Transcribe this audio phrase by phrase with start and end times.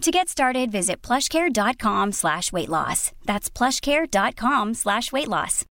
[0.00, 3.12] To get started, visit plushcare.com slash weight loss.
[3.26, 5.66] That's plushcare.com slash weight loss.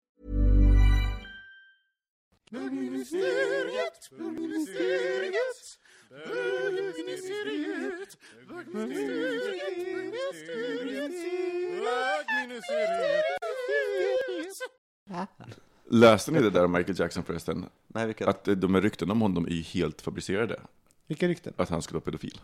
[15.89, 17.65] Läste ni det där om Michael Jackson förresten?
[17.87, 18.27] Nej, vilket?
[18.27, 20.59] Att eh, de här ryktena om honom är ju helt fabricerade.
[21.07, 21.53] Vilka rykten?
[21.57, 22.39] Att han skulle vara pedofil.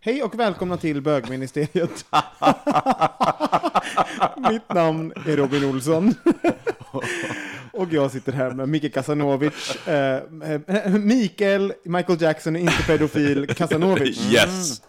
[0.00, 2.04] Hej och välkomna till bögministeriet.
[4.50, 6.14] Mitt namn är Robin Olsson.
[7.72, 9.86] och jag sitter här med Micke Kasanovic.
[9.86, 10.22] Eh,
[10.66, 14.32] eh, Mikael, Michael Jackson är inte pedofil, Kasanovic.
[14.32, 14.82] Yes!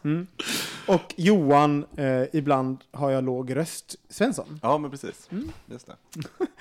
[0.86, 4.60] Och Johan, eh, ibland har jag låg röst, Svensson.
[4.62, 5.30] Ja, men precis.
[5.66, 5.94] Just det.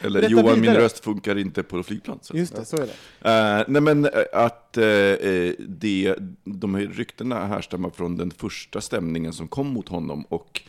[0.06, 2.18] Eller Berätta Johan, min röst funkar inte på flygplan.
[2.22, 2.36] Så.
[2.36, 3.58] Just det, så är det.
[3.58, 8.80] Eh, nej men eh, att eh, eh, det, de här ryktena härstammar från den första
[8.80, 10.62] stämningen som kom mot honom och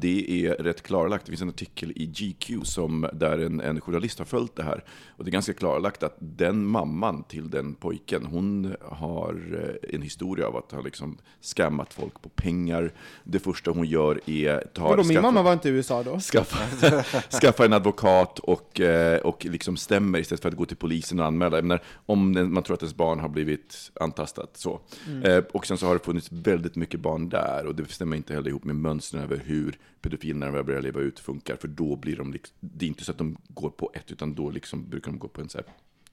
[0.00, 1.26] det är rätt klarlagt.
[1.26, 4.84] Det finns en artikel i GQ som, där en, en journalist har följt det här.
[5.08, 10.02] Och det är ganska klarlagt att den mamman till den pojken, hon har eh, en
[10.02, 12.92] historia av att ha liksom scammat folk på pengar.
[13.24, 16.18] Det första hon gör är tar, Vadå, min skaffa- mamma var inte i USA då?
[16.20, 17.02] skaffa,
[17.40, 21.26] skaffa en advokat och, eh, och liksom stämmer istället för att gå till polisen och
[21.26, 21.62] anmäla.
[21.62, 24.50] Menar, om man tror att ens barn har blivit antastat.
[24.56, 24.80] Så.
[25.24, 28.34] Eh, och sen så har det funnits väldigt mycket barn där och det stämmer inte
[28.34, 31.56] heller ihop med mönstren över hur pedofiler när de väl börjar leva ut funkar.
[31.56, 34.34] För då blir de, liksom, det är inte så att de går på ett, utan
[34.34, 35.66] då liksom brukar de gå på en så här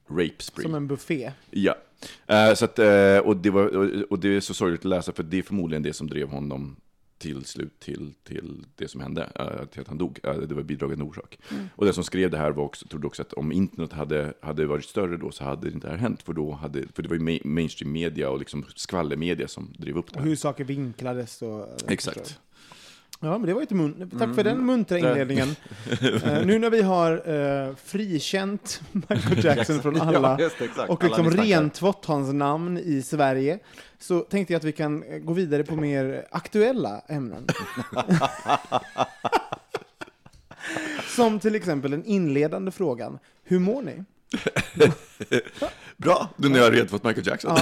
[0.10, 0.64] rape spree.
[0.64, 1.32] Som en buffé.
[1.50, 1.76] Ja,
[2.28, 5.12] Eh, så att, eh, och, det var, och, och det är så sorgligt att läsa
[5.12, 6.76] för det är förmodligen det som drev honom
[7.18, 10.20] till slut till, till det som hände, eh, till att han dog.
[10.24, 11.40] Eh, det var bidragande orsak.
[11.76, 14.66] Och den som skrev det här var också, trodde också att om internet hade, hade
[14.66, 16.24] varit större då så hade det inte här hänt.
[16.24, 19.98] För, då hade, för det var ju ma- mainstream media och liksom skvallermedia som drev
[19.98, 20.30] upp det Och här.
[20.30, 21.68] hur saker vinklades och...
[21.92, 22.40] Exakt.
[23.24, 25.56] Ja, men det var inte mun- Tack för den muntra inledningen.
[26.26, 31.08] Eh, nu när vi har uh, frikänt Michael Jackson från alla Ja, det, och Alla
[31.08, 31.44] liksom misstankar.
[31.62, 33.60] rentvått hans namn i Sverige
[34.00, 37.48] så tänkte jag att vi kan eh, gå vidare på mer aktuella ämnen.
[41.16, 43.20] Som till exempel den inledande frågan.
[43.44, 44.04] Hur mår ni?
[46.04, 47.58] Bra, nu när jag redan fått Michael Jackson.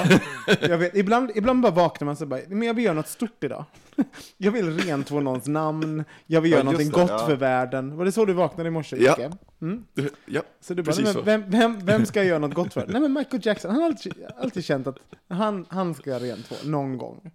[0.48, 3.08] Ja, jag vet, ibland, ibland bara vaknar man så bara, men jag vill göra något
[3.08, 3.66] stort idag.
[4.38, 7.26] Jag vill rentvå någons namn, jag vill Ja, göra någonting just det, gott ja.
[7.28, 7.98] för världen.
[7.98, 8.98] Var det så du vaknade i morse?
[9.00, 9.18] Ja.
[9.62, 9.84] Mm?
[10.26, 12.86] Ja, Så du bara, precis men vem, vem, vem ska jag göra något gott för?
[12.90, 14.98] Nej men Michael Jackson, han har alltid, alltid känt att
[15.30, 17.32] han, han ska rentvå någon gång.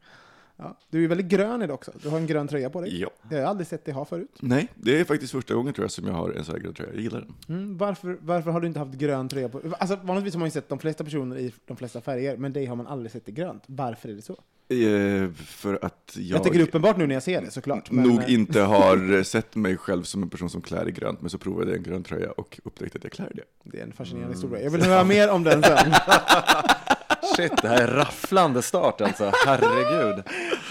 [0.57, 0.79] Ja.
[0.91, 3.01] Du är väldigt grön idag också, du har en grön tröja på dig.
[3.01, 3.11] Ja.
[3.23, 4.37] Det har jag aldrig sett dig ha förut.
[4.41, 6.75] Nej, det är faktiskt första gången tror jag som jag har en sån här grön
[6.75, 6.91] tröja.
[6.93, 7.35] Jag gillar den.
[7.57, 10.51] Mm, varför, varför har du inte haft grön tröja på Alltså vanligtvis har man ju
[10.51, 13.33] sett de flesta personer i de flesta färger, men dig har man aldrig sett i
[13.33, 13.63] grönt.
[13.67, 14.37] Varför är det så?
[14.69, 16.39] Eh, för att jag...
[16.39, 17.91] Jag tycker det är uppenbart nu när jag ser det såklart.
[17.91, 21.31] Men, nog inte har sett mig själv som en person som klär i grönt, men
[21.31, 23.45] så provade jag en grön tröja och upptäckte att jag klär i det.
[23.63, 24.63] Det är en fascinerande historia.
[24.63, 25.77] Jag vill höra mer om den sen.
[27.37, 29.33] Shit, det här är rafflande start alltså.
[29.47, 30.25] Herregud.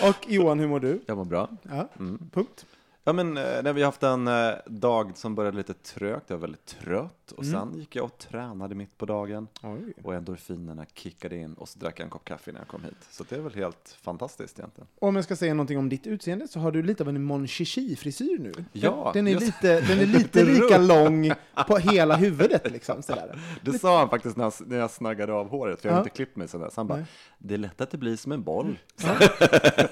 [0.04, 1.02] Och Johan, hur mår du?
[1.06, 1.50] Jag mår bra.
[1.64, 1.90] Ja,
[2.34, 2.66] punkt.
[3.08, 6.38] Ja, men eh, när vi har haft en eh, dag som började lite trögt, jag
[6.38, 9.94] var väldigt trött och sen gick jag och tränade mitt på dagen Oj.
[10.03, 12.96] och endorfinerna kickade in och så drack jag en kopp kaffe när jag kom hit.
[13.12, 14.88] Så det är väl helt fantastiskt egentligen.
[15.00, 17.47] Om jag ska säga någonting om ditt utseende så har du lite av en Mon
[17.47, 18.52] Chichi-frisyr nu.
[18.72, 21.32] Ja, den är just- lite, den är lite lika lång
[21.68, 23.02] på hela huvudet liksom.
[23.03, 23.40] Sådär.
[23.62, 26.03] Det sa han faktiskt när jag, när jag snaggade av håret, för jag har Ja.
[26.03, 26.76] inte klippt mig sedan dess.
[26.76, 27.06] Han bara,
[27.38, 28.79] det är lätt att det blir som en boll.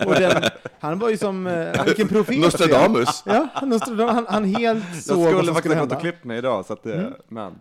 [0.06, 0.44] Och den,
[0.84, 2.40] han var ju som, eh, vilken profet.
[2.40, 3.24] Nostradamus!
[3.26, 4.16] Ja, Nostradamus.
[4.16, 6.12] Han, han helt såg Jag vad skulle som faktiskt skulle ha gått och hända.
[6.12, 7.54] klippt mig idag, så att det, men,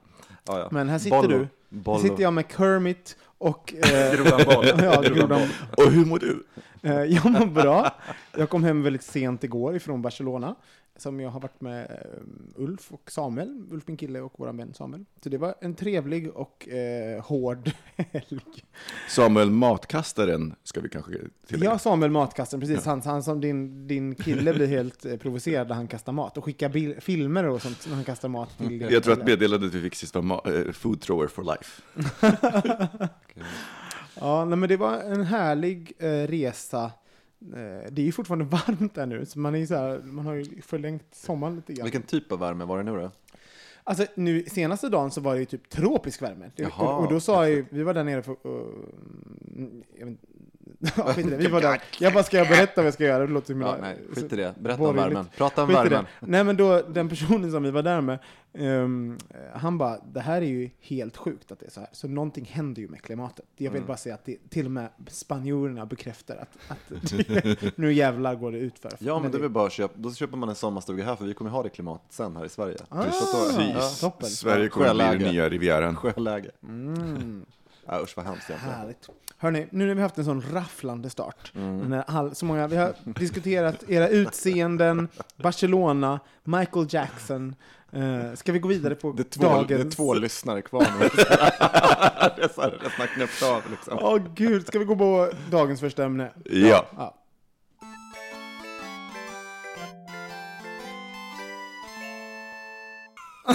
[0.46, 0.68] ja, ja.
[0.70, 1.28] Men här sitter Bollo.
[1.28, 1.38] du.
[1.38, 1.98] Här Bollo.
[2.02, 3.74] sitter jag med Kermit och...
[3.74, 4.66] Eh, Grodan boll.
[4.82, 5.48] ja, grodan.
[5.76, 6.44] Och hur mår du?
[6.82, 7.90] Eh, jag mår bra.
[8.36, 10.54] Jag kom hem väldigt sent igår ifrån Barcelona.
[10.96, 14.74] Som jag har varit med eh, Ulf och Samuel, Ulf min kille och vår vän
[14.74, 15.04] Samuel.
[15.22, 18.40] Så det var en trevlig och eh, hård helg.
[19.08, 21.12] Samuel Matkastaren ska vi kanske
[21.46, 21.72] tillägga.
[21.72, 22.84] Ja, Samuel Matkastaren, precis.
[22.84, 26.44] Han, han som din, din kille blir helt eh, provocerad när han kastar mat och
[26.44, 29.82] skickar bil, filmer och sånt när han kastar mat till Jag tror att meddelandet vi
[29.82, 31.82] fick sist var eh, food thrower for life.
[34.20, 36.90] Ja, nej, men det var en härlig eh, resa.
[37.54, 40.34] Eh, det är ju fortfarande varmt där nu, så man, är så här, man har
[40.34, 41.84] ju förlängt sommaren lite grann.
[41.84, 43.10] Vilken typ av värme var det nu då?
[43.84, 46.50] Alltså nu senaste dagen så var det ju typ tropisk värme.
[46.56, 48.32] Jaha, och, och då sa jag vi var där nere för...
[48.32, 49.66] Uh,
[49.98, 50.18] jag vet,
[50.96, 51.36] ja, skit i det.
[51.36, 51.80] Vi var där.
[51.98, 53.26] Jag bara, ska jag berätta vad jag ska göra?
[53.26, 54.54] Det låter Ja, nej, skit i det.
[54.58, 55.26] Berätta om värmen.
[55.36, 56.06] Prata om Skit värmen.
[56.20, 58.18] Nej men då, den personen som vi var där med,
[58.54, 59.18] ehm,
[59.54, 61.88] han bara, det här är ju helt sjukt att det är så här.
[61.92, 63.44] Så någonting händer ju med klimatet.
[63.56, 63.86] Jag vill Mm.
[63.86, 67.12] bara säga att det, till och med spanjorerna bekräftar att, att
[67.78, 68.92] nu jävlar går det ut för.
[68.98, 71.34] Ja, men det är väl bara köpa, då köper man en sommarstuga här för vi
[71.34, 72.76] kommer ha det klimatet sen här i Sverige.
[72.88, 74.00] Ah, Precis.
[74.00, 74.28] toppen.
[74.28, 75.96] Sverige kommer bli den nya Rivieran.
[75.96, 76.50] Sjöläge.
[76.62, 77.44] Mm.
[77.86, 78.76] Ja, usch vad hemskt egentligen.
[78.78, 79.08] Härligt.
[79.36, 81.78] Hörni, nu när vi haft en sån rafflande start, Mm.
[81.78, 87.54] när all, så många, vi har diskuterat era utseenden, Barcelona, Michael Jackson.
[87.92, 89.68] Eh, ska vi gå vidare på Det två, dagens...
[89.68, 91.08] det är två lyssnare kvar nu.
[92.36, 93.98] det är så här, resten har knäppt av liksom.
[94.02, 96.30] Åh gud, ska vi gå på dagens första ämne?
[96.44, 96.86] Ja.
[96.96, 97.14] Ja.
[103.46, 103.54] ja,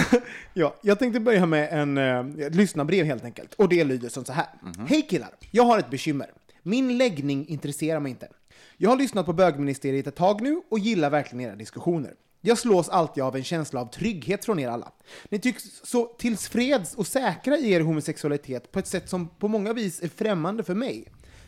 [0.80, 3.54] jag tänkte börja med en eh, lyssnarbrev helt enkelt.
[3.54, 4.46] Och det lyder som så här.
[4.88, 5.30] Hej killar!
[5.50, 6.30] Jag har ett bekymmer.
[6.62, 8.28] Min läggning intresserar mig inte.
[8.76, 12.14] Jag har lyssnat på bögministeriet ett tag nu och gillar verkligen era diskussioner.
[12.40, 14.92] Jag slås alltid av en känsla av trygghet från er alla.
[15.28, 19.72] Ni tycks så tillfreds och säkra i er homosexualitet på ett sätt som på många
[19.72, 21.04] vis är främmande för mig.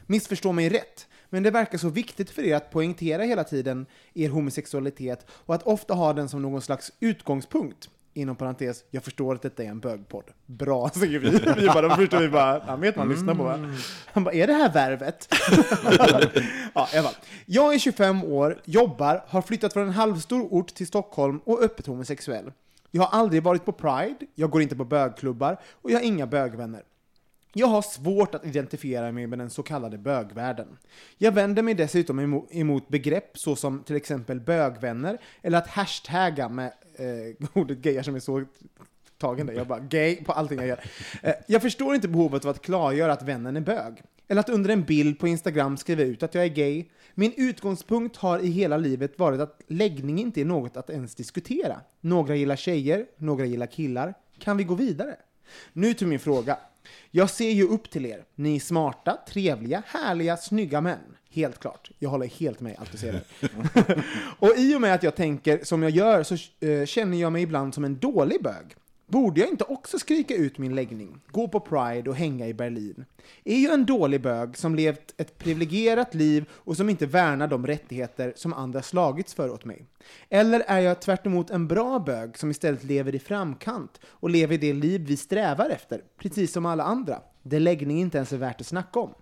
[0.06, 4.28] Missförstå mig rätt, men det verkar så viktigt för er att poängtera hela tiden er
[4.28, 7.88] homosexualitet och att ofta ha den som någon slags utgångspunkt.
[8.14, 10.24] Inom parentes, jag förstår att detta är en bögpodd.
[10.46, 11.30] Bra, säger vi.
[11.60, 13.58] Vi bara, då förstår vi bara, han vet han lyssnar på va?
[14.06, 15.28] Han bara, är det här värvet?
[16.74, 17.14] ja, alla fall.
[17.46, 21.86] Jag är 25 år, jobbar, har flyttat från en halvstor ort till Stockholm och öppet
[21.86, 22.52] homosexuell.
[22.90, 26.26] Jag har aldrig varit på Pride, jag går inte på bögklubbar och jag har inga
[26.26, 26.82] bögvänner.
[27.52, 30.78] Jag har svårt att identifiera mig med den så kallade bögvärlden.
[31.18, 37.46] Jag vänder mig dessutom emot begrepp såsom till exempel bögvänner eller att hashtagga med eh,
[37.52, 38.44] ordet gayar som är så
[39.18, 39.54] tagen där.
[39.54, 40.80] Jag bara gay på allting jag gör.
[41.22, 44.02] Eh, jag förstår inte behovet av att klargöra att vännen är bög.
[44.28, 46.84] Eller att under en bild på Instagram skriva ut att jag är gay.
[47.14, 51.80] Min utgångspunkt har i hela livet varit att läggning inte är något att ens diskutera.
[52.00, 54.14] Några gillar tjejer, några gillar killar.
[54.38, 55.16] Kan vi gå vidare?
[55.72, 56.58] Nu till min fråga.
[57.10, 58.24] Jag ser ju upp till er.
[58.34, 61.16] Ni är smarta, trevliga, härliga, snygga män.
[61.30, 61.90] Helt klart.
[61.98, 63.20] Jag håller helt med allt du säger.
[64.38, 66.34] och i och med att jag tänker som jag gör så
[66.66, 68.76] eh, känner jag mig ibland som en dålig bög.
[69.10, 73.04] Borde jag inte också skrika ut min läggning, gå på Pride och hänga i Berlin?
[73.44, 77.66] Är jag en dålig bög som levt ett privilegierat liv och som inte värnar de
[77.66, 79.86] rättigheter som andra slagits för åt mig?
[80.28, 84.58] Eller är jag tvärt emot en bra bög som istället lever i framkant och lever
[84.58, 88.60] det liv vi strävar efter, precis som alla andra, där läggning inte ens är värt
[88.60, 89.14] att snacka om?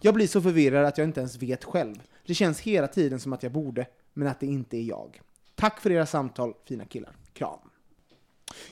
[0.00, 2.02] Jag blir så förvirrad att jag inte ens vet själv.
[2.26, 5.20] Det känns hela tiden som att jag borde, men att det inte är jag.
[5.54, 7.16] Tack för era samtal, fina killar.
[7.32, 7.58] Kram.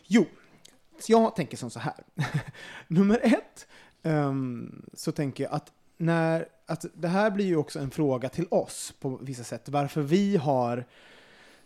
[0.06, 0.26] Jo,
[1.02, 2.04] så jag tänker som så här.
[2.88, 3.66] Nummer ett,
[4.02, 8.46] um, så tänker jag att när, att det här blir ju också en fråga till
[8.50, 9.68] oss på vissa sätt.
[9.68, 10.84] Varför vi har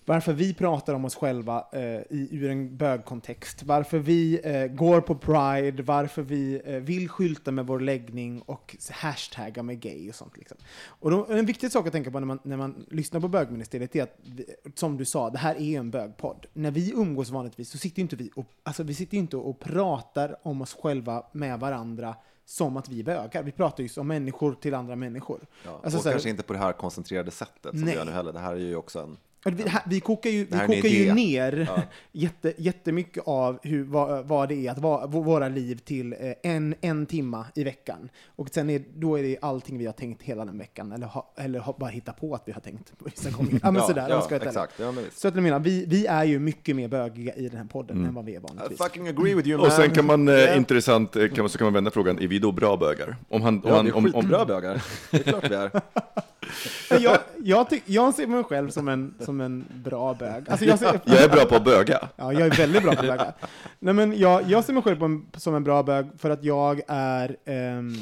[0.07, 3.63] varför vi pratar om oss själva eh, i, ur en bögkontext.
[3.63, 8.77] Varför vi eh, går på Pride, varför vi eh, vill skylta med vår läggning och
[8.91, 10.37] hashtagga med gay och sånt.
[10.37, 10.57] Liksom.
[10.87, 13.97] Och då, en viktig sak att tänka på när man, när man lyssnar på bögministeriet
[13.97, 14.45] är att, vi,
[14.75, 16.47] som du sa, det här är en bögpodd.
[16.53, 19.61] När vi umgås vanligtvis så sitter ju inte vi och, alltså, vi sitter inte och
[19.61, 23.43] pratar om oss själva med varandra som att vi är bögar.
[23.43, 25.41] Vi pratar ju som människor till andra människor.
[25.65, 27.85] Ja, Alltså och så här- kanske inte på det här koncentrerade sättet som Nej.
[27.91, 28.33] vi gör nu heller.
[28.33, 29.17] Det här är ju också en...
[29.51, 31.83] Vi, här- vi kokar ju, vi kokar ju ner Ja.
[32.13, 36.75] jätte, jättemycket av hur, vad, vad det är att vara våra liv till eh, en,
[36.81, 38.09] en timma i veckan.
[38.37, 41.33] Och sen är, då är det allting vi har tänkt hela den veckan, eller, ha,
[41.39, 43.61] eller ha, bara hitta på att vi har tänkt på vissa gånger.
[43.63, 44.47] Ja, men sådär, ja jag ska ärlig.
[44.47, 44.73] exakt.
[44.81, 45.05] Ja, men.
[45.15, 48.05] Så att jag menar, vi, vi är ju mycket mer bögiga i den här podden
[48.07, 48.79] än vad vi är I vanligtvis.
[48.79, 49.67] fucking agree with you man.
[49.67, 50.57] Och sen kan man, eh, Yeah.
[50.57, 53.17] intressant, eh, kan man, så kan man vända frågan, är vi då bra bögar?
[53.29, 54.83] Om han, om Ja, han, vi är om, skitbra om, bögar.
[55.11, 55.71] Det är klart vi är.
[57.01, 60.51] Jag, jag, tyck, jag ser mig själv som en, som en bra bög.
[60.51, 62.09] Alltså jag, ser, jag är bra på att böga.
[62.17, 63.35] Ja, jag är väldigt bra på bögar.
[63.79, 66.81] Nej, men jag, jag ser mig själv en, som en bra bög för att jag
[66.89, 67.37] är...
[67.45, 67.95] ehm,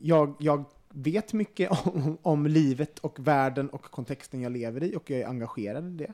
[0.00, 5.10] jag, jag vet mycket om, om livet och världen och kontexten jag lever i och
[5.10, 6.12] jag är engagerad i det.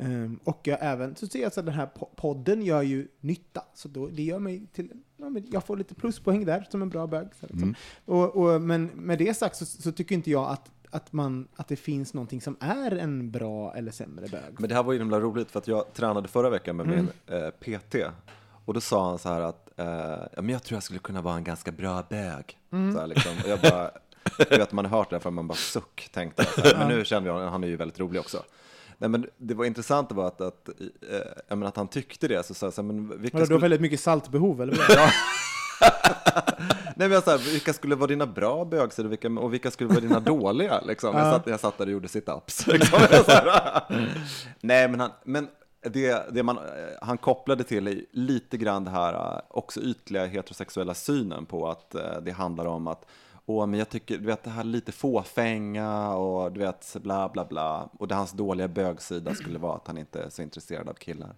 [0.00, 3.64] Ehm, och jag även så ser jag att den här po- podden gör ju nytta.
[3.74, 7.06] Så då, det gör mig till, ja, jag får lite pluspoäng där som en bra
[7.06, 7.26] bög.
[7.40, 7.62] Så liksom.
[7.62, 7.74] Mm.
[8.04, 11.68] och, och, men med det sagt så, så tycker inte jag att, att, man, att
[11.68, 14.60] det finns någonting som är en bra eller sämre bög.
[14.60, 17.08] Men det här var ju himla roligt för att jag tränade förra veckan med min
[17.26, 17.94] eh, PT
[18.64, 21.36] och då sa han så här att eh, men jag tror jag skulle kunna vara
[21.36, 22.58] en ganska bra bög.
[22.70, 23.32] Så här, liksom.
[23.44, 23.90] Och jag bara,
[24.50, 26.54] jag vet man har hört det här för man bara suck tänkte jag.
[26.54, 28.42] Så här, men nu kände jag, han är ju väldigt rolig också.
[28.98, 30.68] Nej, men det var intressant var att, att,
[31.48, 32.46] menar, att han tyckte det.
[32.46, 34.76] Så så här, men vilka Vadå, du har skulle, väldigt mycket saltbehov, eller?
[34.76, 34.88] vad?
[36.96, 39.88] nej, men jag, här, vilka skulle vara dina bra bögsidor och vilka, och vilka skulle
[39.88, 40.80] vara dina dåliga?
[40.80, 41.16] Liksom.
[41.16, 42.66] Jag, satt, jag satt där och gjorde sit-ups.
[42.72, 43.00] Liksom.
[44.60, 45.48] Nej, men, han, men
[45.80, 46.62] det, det man, eh,
[47.02, 51.94] han kopplade till är lite grann det här eh, också ytliga heterosexuella synen på att
[51.94, 53.06] eh, det handlar om att
[53.46, 57.44] Åh, men jag tycker, du vet, det här lite fåfänga och du vet, bla bla
[57.44, 57.88] bla.
[57.98, 61.34] Och det hans dåliga bögsida skulle vara att han inte är så intresserad av killar.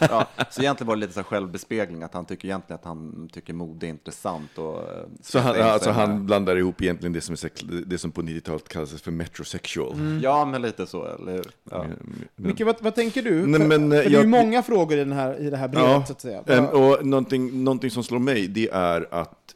[0.00, 3.28] Ja, så egentligen var det lite så här självbespegling, att han tycker egentligen att han
[3.32, 4.58] tycker mode är intressant.
[4.58, 8.22] Och, eh, Så han, alltså han blandar ihop egentligen det som, är det som på
[8.22, 10.20] 90-talet kallas för metrosexual.
[10.22, 11.46] Ja, men lite så, eller hur?
[11.70, 11.84] Ja.
[11.84, 11.98] Mm,
[12.36, 13.46] Micke, vad, vad tänker du?
[13.46, 15.50] Nej, för, men, eh, för det är ju jag- många frågor i, den här, i
[15.50, 16.42] det här brevet, så att säga.
[16.46, 16.68] Vad-
[16.98, 19.54] och någonting, någonting som slår mig, det är att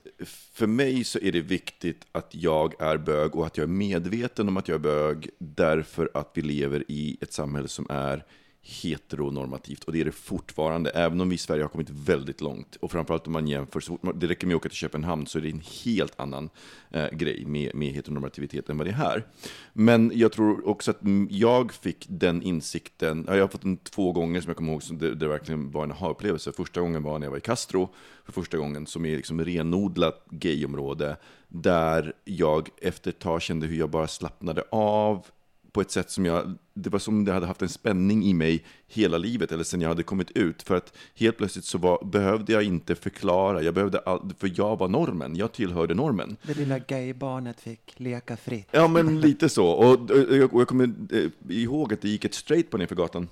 [0.53, 4.49] för mig så är det viktigt att jag är bög och att jag är medveten
[4.49, 8.25] om att jag är bög därför att vi lever i ett samhälle som är
[8.69, 12.77] heteronormativt och det är det fortfarande, även om vi i Sverige har kommit väldigt långt
[12.77, 15.27] och framförallt om man jämför, så fort man, det räcker med att åka till Köpenhamn
[15.27, 16.51] så är det en helt annan
[16.91, 19.27] eh, grej med, med heteronormativitet än vad det är här.
[19.73, 24.41] Men jag tror också att jag fick den insikten, jag har fått den två gånger
[24.41, 26.53] som jag kommer ihåg, som det, det verkligen var en aha-upplevelse.
[26.53, 27.89] Första gången var när jag var i Castro,
[28.25, 31.17] för första gången, som är liksom renodlat gayområde,
[31.49, 35.27] där jag efter ett tag kände hur jag bara slappnade av
[35.73, 38.35] på ett sätt som jag, det var som om jag hade haft en spänning i
[38.35, 40.63] mig hela livet, eller sen jag hade kommit ut.
[40.63, 44.79] För att helt plötsligt så var, behövde jag inte förklara, jag behövde all, för jag
[44.79, 46.37] var normen, jag tillhörde normen.
[46.43, 48.69] Det lilla gaybarnet fick leka fritt.
[48.71, 49.67] Ja, men lite så.
[49.67, 52.95] Och, och, jag- och jag kommer eh, ihåg att det gick ett straight på nerför
[52.95, 53.29] gatan.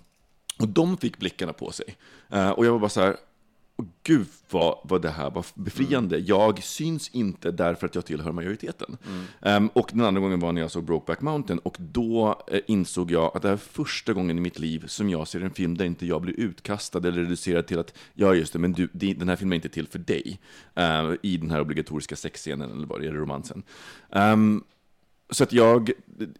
[0.58, 1.96] Och de fick blickarna på sig.
[2.30, 3.16] Eh, och jag var bara så här, "Åh,
[4.02, 6.18] gud vad, vad det här var befriande.
[6.18, 8.96] Jag syns inte därför att jag tillhör majoriteten.
[9.42, 11.58] Ehm, och den andra gången var när jag såg Brokeback Mountain.
[11.58, 15.10] Och då eh, insåg jag att det här är första gången i mitt liv som
[15.10, 18.52] jag ser en film där inte jag blir utkastad eller reducerad till att, ja just
[18.52, 20.40] det, men du, den här filmen är inte till för dig.
[20.74, 23.62] eh, I den här obligatoriska sexscenen eller vad det är, romansen.
[24.12, 24.64] Ehm,
[25.30, 25.90] så att jag,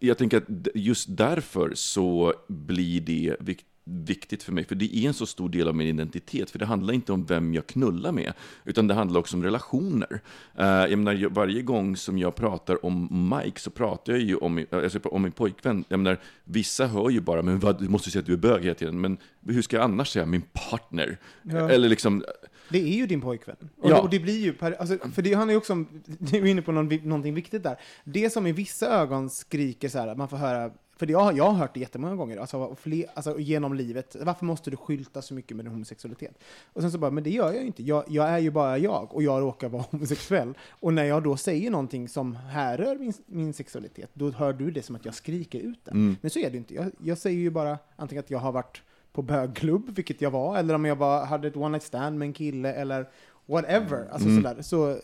[0.00, 5.08] jag tänker att just därför så blir det vik- viktigt för mig, för det är
[5.08, 8.12] en så stor del av min identitet, för det handlar inte om vem jag knullar
[8.12, 8.32] med,
[8.64, 10.20] utan det handlar också om relationer.
[10.58, 14.54] Uh, jag menar, varje gång som jag pratar om Mike så pratar jag ju om,
[14.54, 15.84] min- alltså, om min pojkvän.
[15.88, 18.62] Jag menar, vissa hör ju bara, men vad, du måste säga att du är bög
[18.62, 21.18] hela tiden, men hur ska jag annars säga min partner?
[21.42, 21.70] Ja.
[21.70, 22.24] Eller liksom,
[22.70, 23.56] Det är ju din pojkvän.
[23.78, 24.00] Och, Ja.
[24.00, 26.62] och det blir ju, per, alltså, för det handlar ju också om, du är inne
[26.62, 27.76] på någon, någonting viktigt där.
[28.04, 31.20] Det som i vissa ögon skriker så här, att man får höra, för det, jag,
[31.20, 34.76] har- jag har hört det jättemånga gånger, alltså, fler, alltså genom livet, varför måste du
[34.76, 36.38] skylta så mycket med din homosexualitet?
[36.72, 38.78] Och sen så bara, men det gör jag ju inte, jag, jag är ju bara
[38.78, 40.54] jag, och jag råkar vara homosexuell.
[40.70, 44.82] Och när jag då säger någonting som härrör min, min sexualitet, då hör du det
[44.82, 46.16] som att jag skriker ut den.
[46.20, 48.52] Men så är det ju inte, jag, jag säger ju bara antingen att jag har
[48.52, 52.18] varit på bögklubb, vilket jag var, eller om jag bara hade ett one night stand
[52.18, 53.08] med en kille, eller
[53.46, 54.08] whatever.
[54.12, 54.62] Alltså sådär.
[54.62, 54.98] Så,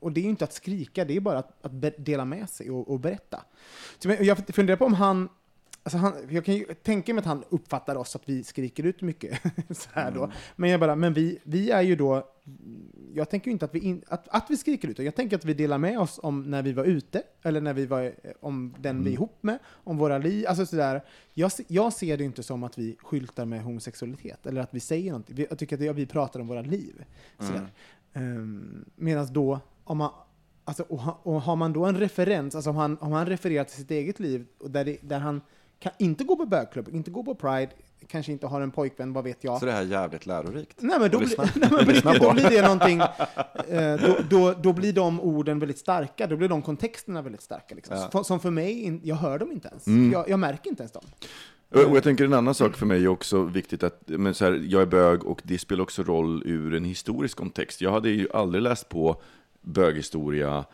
[0.00, 2.70] och det är ju inte att skrika, det är bara att, att dela med sig
[2.70, 3.42] och, och berätta.
[3.98, 5.28] Så jag funderar på om han,
[5.86, 9.02] alltså han, jag kan ju tänka mig att han uppfattar oss att vi skriker ut
[9.02, 9.40] mycket.
[9.70, 10.32] så här då.
[10.56, 12.28] Men jag bara, men vi, vi är ju då,
[13.14, 15.44] jag tänker ju inte att vi, in, att, att vi skriker ut, jag tänker att
[15.44, 18.74] vi delar med oss om när vi var ute, eller när vi var, eh, om
[18.78, 21.04] den vi är ihop med, om våra liv, alltså sådär.
[21.34, 25.10] Jag, jag ser det inte som att vi skyltar med homosexualitet, eller att vi säger
[25.10, 25.36] någonting.
[25.36, 27.04] Vi- Jag tycker att det, vi pratar om våra liv.
[27.38, 27.68] Sådär.
[28.14, 30.10] Um, Medan då, om man,
[30.64, 33.76] alltså, och, och har man då en referens, alltså om han, om han refererar till
[33.76, 35.40] sitt eget liv, och där, det, där han
[35.78, 37.68] kan inte gå på bögklubb, inte gå på Pride,
[38.08, 39.60] kanske inte har en pojkvän, vad vet jag.
[39.60, 40.76] Så det här är jävligt lärorikt.
[40.82, 43.00] Nej men då, lyssna- nej, men riktigt, då blir det någonting,
[43.68, 47.74] eh, då, då, då blir de orden väldigt starka, då blir de kontexterna väldigt starka.
[47.74, 48.08] Liksom.
[48.12, 48.24] Ja.
[48.24, 49.86] Som- för mig, jag hör dem inte ens.
[49.86, 50.12] Mm.
[50.12, 51.04] Jag, jag märker inte ens dem.
[51.70, 54.62] Och jag tänker en annan sak för mig är också viktigt att, men så här,
[54.68, 57.80] jag är bög och det spelar också roll ur en historisk kontext.
[57.80, 59.20] Jag hade ju aldrig läst på
[59.60, 60.64] böghistoria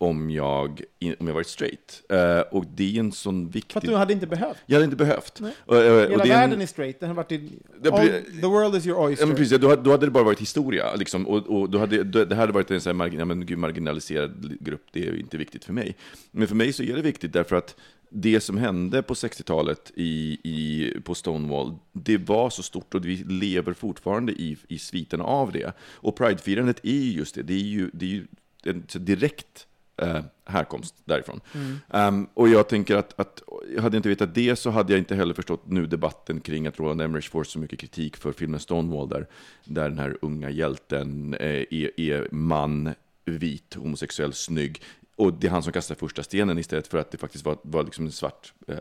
[0.00, 0.82] om jag,
[1.18, 2.02] om jag varit straight.
[2.08, 3.76] Eh, och det är en sån För viktig...
[3.78, 4.56] att du hade inte behövt.
[4.66, 5.40] Jag hade inte behövt.
[5.40, 5.52] Nej.
[5.58, 7.50] Och, och Hela är en- världen är straight, den har varit i,
[7.92, 8.08] all,
[8.40, 9.22] the world is your oyster.
[9.22, 11.78] Ja, men precis, då, hade- då hade det bara varit historia, liksom, och, och då
[11.78, 14.86] hade, då, det här hade varit en sån här margin, ja, men, gud, marginaliserad grupp,
[14.92, 15.96] det är ju inte viktigt för mig.
[16.30, 17.76] Men för mig så är det viktigt därför att
[18.10, 23.16] det som hände på 60-talet i, i, på Stonewall, det var så stort och vi
[23.16, 25.72] lever fortfarande i, i sviterna av det.
[25.80, 28.26] Och Pride-firandet är ju just det, det är ju, det är ju
[28.64, 29.66] en direkt
[30.00, 31.40] eh, härkomst därifrån.
[31.88, 33.42] Um, och jag tänker att, att
[33.74, 36.78] jag hade inte vetat det så hade jag inte heller förstått nu debatten kring att
[36.78, 39.26] Roland Emmerich får så mycket kritik för filmen Stonewall där,
[39.64, 44.82] där den här unga hjälten eh, är, är man, vit, homosexuell, snygg.
[45.16, 47.84] Och det är han som kastar första stenen istället för att det faktiskt var, var
[47.84, 48.76] liksom en svart eh,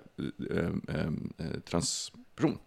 [0.50, 1.08] eh, eh,
[1.38, 2.58] eh, transperson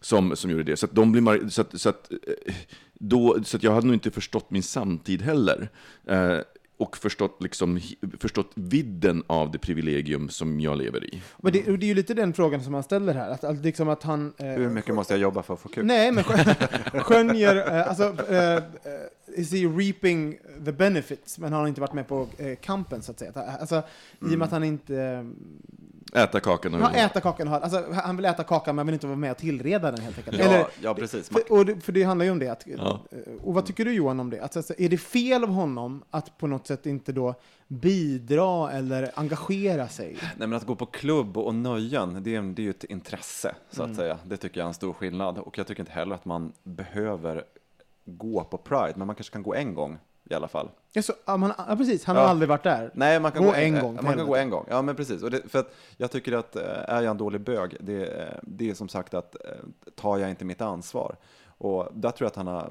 [0.00, 0.76] som, som gjorde det.
[0.76, 2.54] Så att, de blir så att, så att, eh,
[2.94, 5.68] då, så att jag hade nog inte förstått min samtid heller.
[6.82, 7.80] Eh, och förstått, liksom,
[8.18, 11.22] förstått vidden av det privilegium som jag lever i.
[11.38, 13.30] Men det, det är ju lite den frågan som han ställer här.
[13.30, 14.32] Att, att liksom att han...
[14.38, 15.86] eh, Hur mycket måste jag jobba för att få kul?
[15.86, 18.60] Nej, men skön- skönjer, eh, alltså, eh, eh,
[19.36, 23.10] is he reaping the benefits, men han har inte varit med på eh, kampen, så
[23.12, 23.32] att säga.
[23.60, 23.82] Alltså,
[24.20, 25.26] I och med att han inte...
[26.14, 28.94] Äta kakan och Han äter kakan, och alltså, han vill äta kakan, men han vill
[28.94, 30.38] inte vara med och tillreda den helt enkelt.
[30.38, 31.28] Ja, Eller, ja, precis.
[31.28, 32.48] För, och det, för det handlar ju om det.
[32.48, 33.00] Att, Ja.
[33.10, 34.40] eh, Och vad tycker du Johan om det?
[34.40, 37.34] Att, alltså, är det fel av honom att på något sätt inte då
[37.68, 40.16] bidra eller engagera sig?
[40.36, 43.54] Nej, men att gå på klubb och nöjen, det är, det är ju ett intresse,
[43.70, 44.18] så att säga.
[44.24, 45.38] Det tycker jag är en stor skillnad.
[45.38, 47.44] Och jag tycker inte heller att man behöver
[48.04, 49.98] gå på Pride, men man kanske kan gå en gång
[50.30, 50.68] i alla fall.
[50.92, 52.22] Ja, så, ja, man, ja, precis, han Ja.
[52.22, 52.90] har aldrig varit där.
[52.94, 54.96] Nej, man kan Gå gå, en en gång, Man kan gå en gång, ja men
[54.96, 55.22] precis.
[55.22, 58.38] Och det, för att jag tycker att eh, är jag en dålig bög, det, eh,
[58.42, 59.50] det är som sagt att eh,
[59.94, 61.16] tar jag inte mitt ansvar.
[61.58, 62.70] Och där tror jag att han har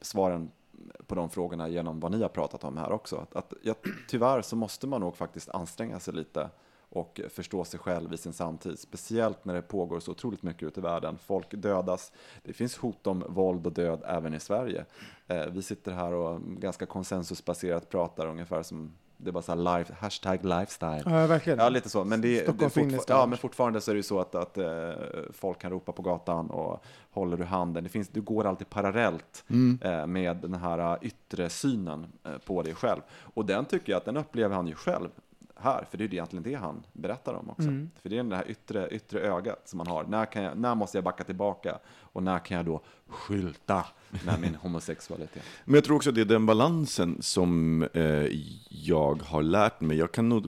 [0.00, 0.50] svaren
[1.06, 3.16] på de frågorna genom vad ni har pratat om här också.
[3.16, 3.76] Att, att jag,
[4.08, 6.48] tyvärr så måste man nog faktiskt anstränga sig lite
[6.90, 8.78] och förstå sig själv i sin samtid.
[8.78, 11.18] Speciellt när det pågår så otroligt mycket ute i världen.
[11.26, 12.12] Folk dödas.
[12.42, 14.84] Det finns hot om våld och död även i Sverige.
[15.26, 19.94] Eh, vi sitter här och ganska konsensusbaserat pratar ungefär som det bara så här life,
[20.00, 21.02] hashtag lifestyle.
[21.04, 21.58] Ja, verkligen.
[21.58, 22.04] Ja, lite så.
[22.04, 24.92] Men, det, det, fortfar- ja, men fortfarande så är det ju så att, att eh,
[25.32, 27.84] folk kan ropa på gatan och håller du handen.
[27.84, 29.44] Det finns, du går alltid parallellt
[29.80, 33.00] eh, med den här eh, yttre synen eh, på dig själv.
[33.34, 35.08] Och den tycker jag att den upplever han ju själv
[35.56, 37.68] här, för det är ju egentligen det han berättar om också.
[38.02, 40.04] För det är det här yttre, yttre ögat som man har.
[40.04, 41.78] När, kan jag, när måste jag backa tillbaka?
[42.00, 43.84] Och när kan jag då skylta
[44.24, 45.42] med min homosexualitet?
[45.64, 48.26] Men jag tror också att det är den balansen som eh,
[48.68, 49.96] jag har lärt mig.
[49.96, 50.46] Jag kan nog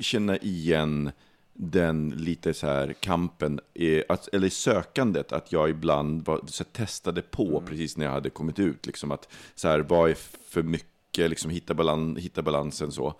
[0.00, 1.12] känna igen
[1.52, 3.60] den lite så här kampen,
[4.08, 8.58] att, eller sökandet, att jag ibland var, så testade på precis när jag hade kommit
[8.58, 8.86] ut.
[8.86, 10.14] Liksom att, så här, vad är
[10.48, 13.14] för mycket, liksom, hitta, balan, hitta balansen så.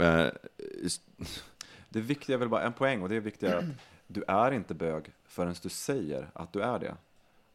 [0.00, 0.30] Eh,
[1.88, 3.64] Det viktiga är väl bara en poäng och det är viktigare att
[4.06, 6.96] du är inte bög förrän du säger att du är det.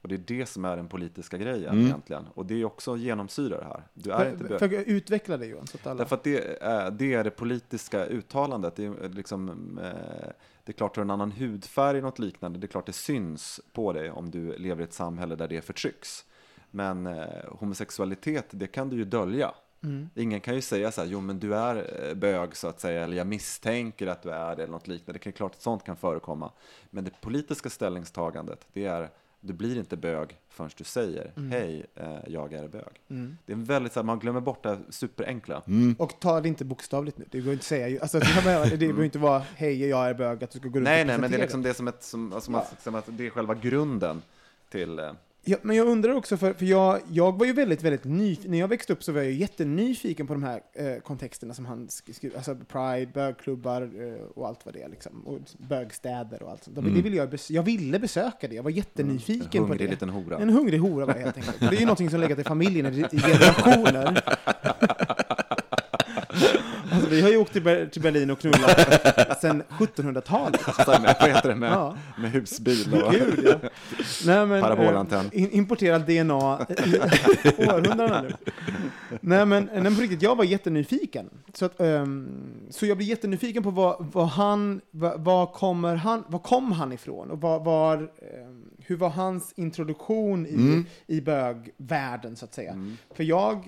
[0.02, 2.28] Och det är det som är den politiska grejen egentligen.
[2.34, 3.84] Och det är också genomsyrar det här.
[3.94, 4.86] Du är inte För, bög.
[4.86, 5.98] för, utveckla det Johan, så att alla...
[5.98, 8.76] Därför att det är, det är det politiska uttalandet.
[8.76, 10.32] Det är, liksom, eh,
[10.64, 12.94] det är klart, har du en annan hudfärg eller något liknande, det är klart det
[12.94, 16.26] syns på dig om du lever i ett samhälle där det förtrycks.
[16.72, 19.52] Men eh, homosexualitet, det kan du ju dölja.
[20.16, 23.04] Ingen kan ju säga så här, jo men du är eh, bög så att säga,
[23.04, 25.20] eller jag misstänker att du är det, eller något liknande.
[25.24, 26.52] Det är klart att sånt kan förekomma.
[26.90, 32.18] Men det politiska ställningstagandet, det är, du blir inte bög förrän du säger, hej, eh,
[32.28, 33.02] jag är bög.
[33.46, 35.62] Det är väldigt, så här, man glömmer bort det superenkla.
[35.98, 37.26] Och ta det inte bokstavligt nu.
[37.32, 37.88] Det går inte att säga.
[37.88, 40.84] ju- Alltså, det behöver inte vara hej, jag är bög, att du ska gå runt
[40.84, 43.06] Nej, och nej, men det är liksom det som, ett, som, alltså, man, som att
[43.08, 44.22] det är själva grunden
[44.70, 45.00] till...
[45.44, 48.52] Ja, men jag undrar också, för, för jag, jag var ju väldigt, väldigt nyfiken.
[48.52, 51.90] När jag växte upp så var jag jättenyfiken på de här eh, kontexterna som han
[51.90, 55.22] skrev, alltså Pride, bögklubbar eh, och allt vad det är liksom.
[55.28, 56.76] Och bögstäder och allt sånt.
[56.76, 59.92] Det ville jag, bes- jag ville besöka det, jag var jättenyfiken en på hungrig det.
[59.92, 60.38] liten hora.
[60.40, 61.60] En hungrig hora var jag helt enkelt.
[61.60, 64.22] Det är ju någonting som legat i familjen i i generationer.
[67.12, 70.62] Vi har ju åkt till, Ber- till Berlin och knullat sedan 1700-talet.
[70.86, 71.56] Så med, vad heter det?
[71.56, 71.96] Med, Ja.
[72.18, 73.12] med husbil och...
[73.14, 73.70] Gud, ja.
[74.26, 75.30] Nej, men, Parabolantenn.
[75.34, 76.66] eh, in, importerad DNA
[77.60, 78.34] i århundradena nu.
[79.22, 81.30] Nej, men, nej, men på riktigt, jag var jättenyfiken.
[81.54, 82.30] Så, att, ehm,
[82.70, 86.92] så jag blir jättenyfiken på vad, vad han, vad, vad kommer han, var kom han
[86.92, 87.32] ifrån?
[87.32, 90.84] Och vad, var, ehm, hur var hans introduktion i,
[91.16, 92.76] i bögvärlden, så att säga?
[93.16, 93.68] För jag,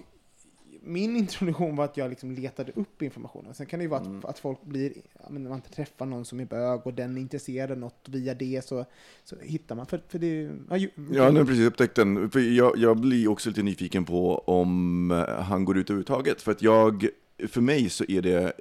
[0.85, 3.53] min introduktion var att jag liksom letade upp informationen.
[3.53, 4.93] Sen kan det ju vara att, att folk blir,
[5.29, 8.33] men när man träffar någon som är bög och den är intresserad av något via
[8.33, 8.85] det så,
[9.23, 9.85] så hittar man.
[9.85, 12.29] För, för det, ja, ju, Ja, nu precis upptäckt den.
[12.29, 16.41] För jag, jag blir också lite nyfiken på om han går ut överhuvudtaget.
[16.41, 17.07] För att jag,
[17.47, 18.53] för mig så är det,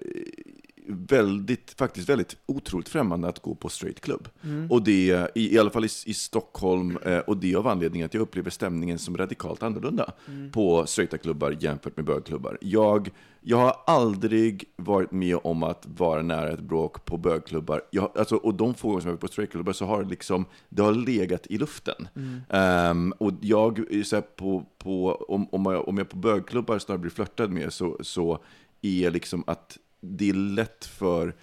[0.87, 4.29] väldigt, faktiskt väldigt otroligt främmande att gå på straight club.
[4.45, 4.71] Mm.
[4.71, 8.15] Och det, i, i alla fall i, i Stockholm, eh, och det av anledningen att
[8.15, 10.51] jag upplever stämningen som radikalt annorlunda Mm.
[10.51, 12.59] på straighta klubbar jämfört med bögklubbar.
[12.61, 17.83] Jag, jag har aldrig varit med om att vara nära ett bråk på bögklubbar.
[17.91, 20.45] Jag, alltså, och de få gånger som jag varit på straightklubbar så har det liksom,
[20.69, 22.09] det har legat i luften.
[22.49, 27.01] Ehm, och jag, så här, på, på, om, om, jag, om jag på bögklubbar snarare
[27.01, 28.39] blir flörtad med så, så
[28.83, 31.35] är liksom att det är lätt för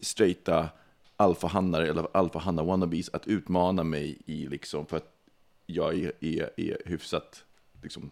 [0.00, 0.68] straighta
[1.16, 5.14] alfahannar eller alfahanna wannabes att utmana mig i liksom för att
[5.66, 7.44] jag är, är, är hyfsat
[7.82, 8.10] liksom,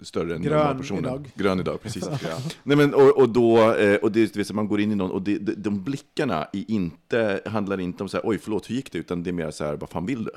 [0.00, 1.04] större än Grön normalpersonen.
[1.04, 1.30] idag.
[1.34, 2.08] Grön idag, precis.
[2.62, 5.22] Nej, men, och, och då, eh, och det, så man går in i någon, och
[5.22, 8.92] det, de, de blickarna är inte, handlar inte om så här, oj förlåt, hur gick
[8.92, 8.98] det?
[8.98, 10.30] Utan det är mer så här, vad fan vill du?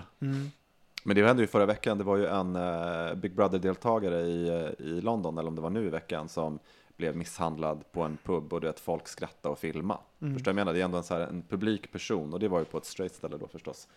[1.03, 4.85] Men det hände ju förra veckan, det var ju en eh, Big Brother-deltagare i, eh,
[4.85, 6.59] i London, eller om det var nu i veckan, som
[7.01, 9.99] blev misshandlad på en pub och du vet, folk skrattade och filmade.
[10.21, 10.33] Mm.
[10.33, 10.73] Förstår du vad jag menar?
[10.73, 12.85] Det är ändå en, så här, en publik person och det var ju på ett
[12.85, 13.87] straight ställe då förstås.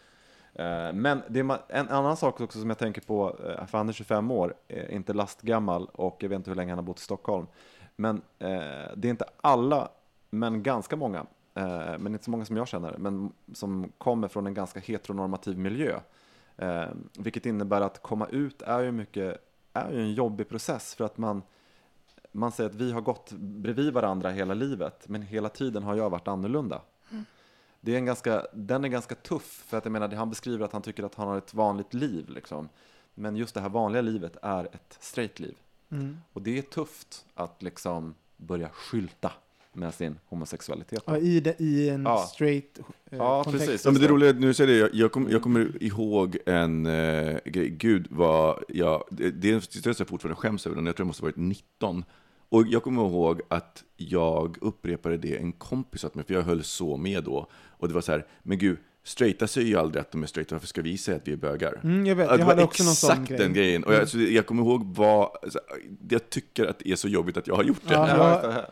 [0.55, 3.89] Eh, Men det är en annan sak också som jag tänker på, eh, för han
[3.89, 6.99] är 25 år, eh, inte lastgammal och jag vet inte hur länge han har bott
[6.99, 7.47] i Stockholm.
[7.97, 8.49] Men eh,
[8.97, 9.89] det är inte alla,
[10.31, 14.47] men ganska många, eh, men inte så många som jag känner, men som kommer från
[14.47, 16.01] en ganska heteronormativ miljö.
[16.57, 16.85] Eh,
[17.19, 19.37] vilket innebär att komma ut är ju, mycket,
[19.73, 21.43] är ju en jobbig process för att man,
[22.35, 26.11] man säger att vi har gått bredvid varandra hela livet, men hela tiden har jag
[26.11, 26.81] varit annorlunda.
[27.81, 30.65] Det är en ganska, den är ganska tuff, för att jag menar, det han beskriver
[30.65, 32.29] att han tycker att han har ett vanligt liv.
[32.29, 32.69] Liksom.
[33.15, 35.55] Men just det här vanliga livet är ett straight liv.
[35.91, 36.17] Mm.
[36.33, 39.33] Och det är tufft att liksom börja skylta
[39.73, 41.03] med sin homosexualitet.
[41.07, 42.19] Ja, i, det, I en Ja.
[42.19, 42.85] straight eh,
[43.19, 43.67] Ja, kontext.
[43.67, 43.85] precis.
[43.85, 46.87] Ja, men det roliga, är- nu säger det, jag, jag, kom, jag kommer ihåg en
[46.87, 49.63] eh, grej, gud vad, jag, det, det är en
[49.99, 52.05] jag fortfarande skäms över den, jag tror jag måste ha varit 19.
[52.55, 56.65] Och jag kommer ihåg att jag upprepade det en kompis åt mig, för jag höll
[56.65, 57.47] så med då.
[57.79, 60.55] Och det var så här, men gud, straighta säger ju aldrig att de är straighta,
[60.55, 61.81] varför ska vi säga att vi är bögar?
[61.85, 63.39] Mm, jag vet, Ja, jag det hade var också någon sån exakt grej.
[63.39, 63.85] Den grejen.
[63.85, 65.61] Och jag, så jag kommer ihåg vad, alltså,
[66.09, 67.95] jag tycker att det är så jobbigt att jag har gjort det.
[67.95, 68.65] Ja, jag,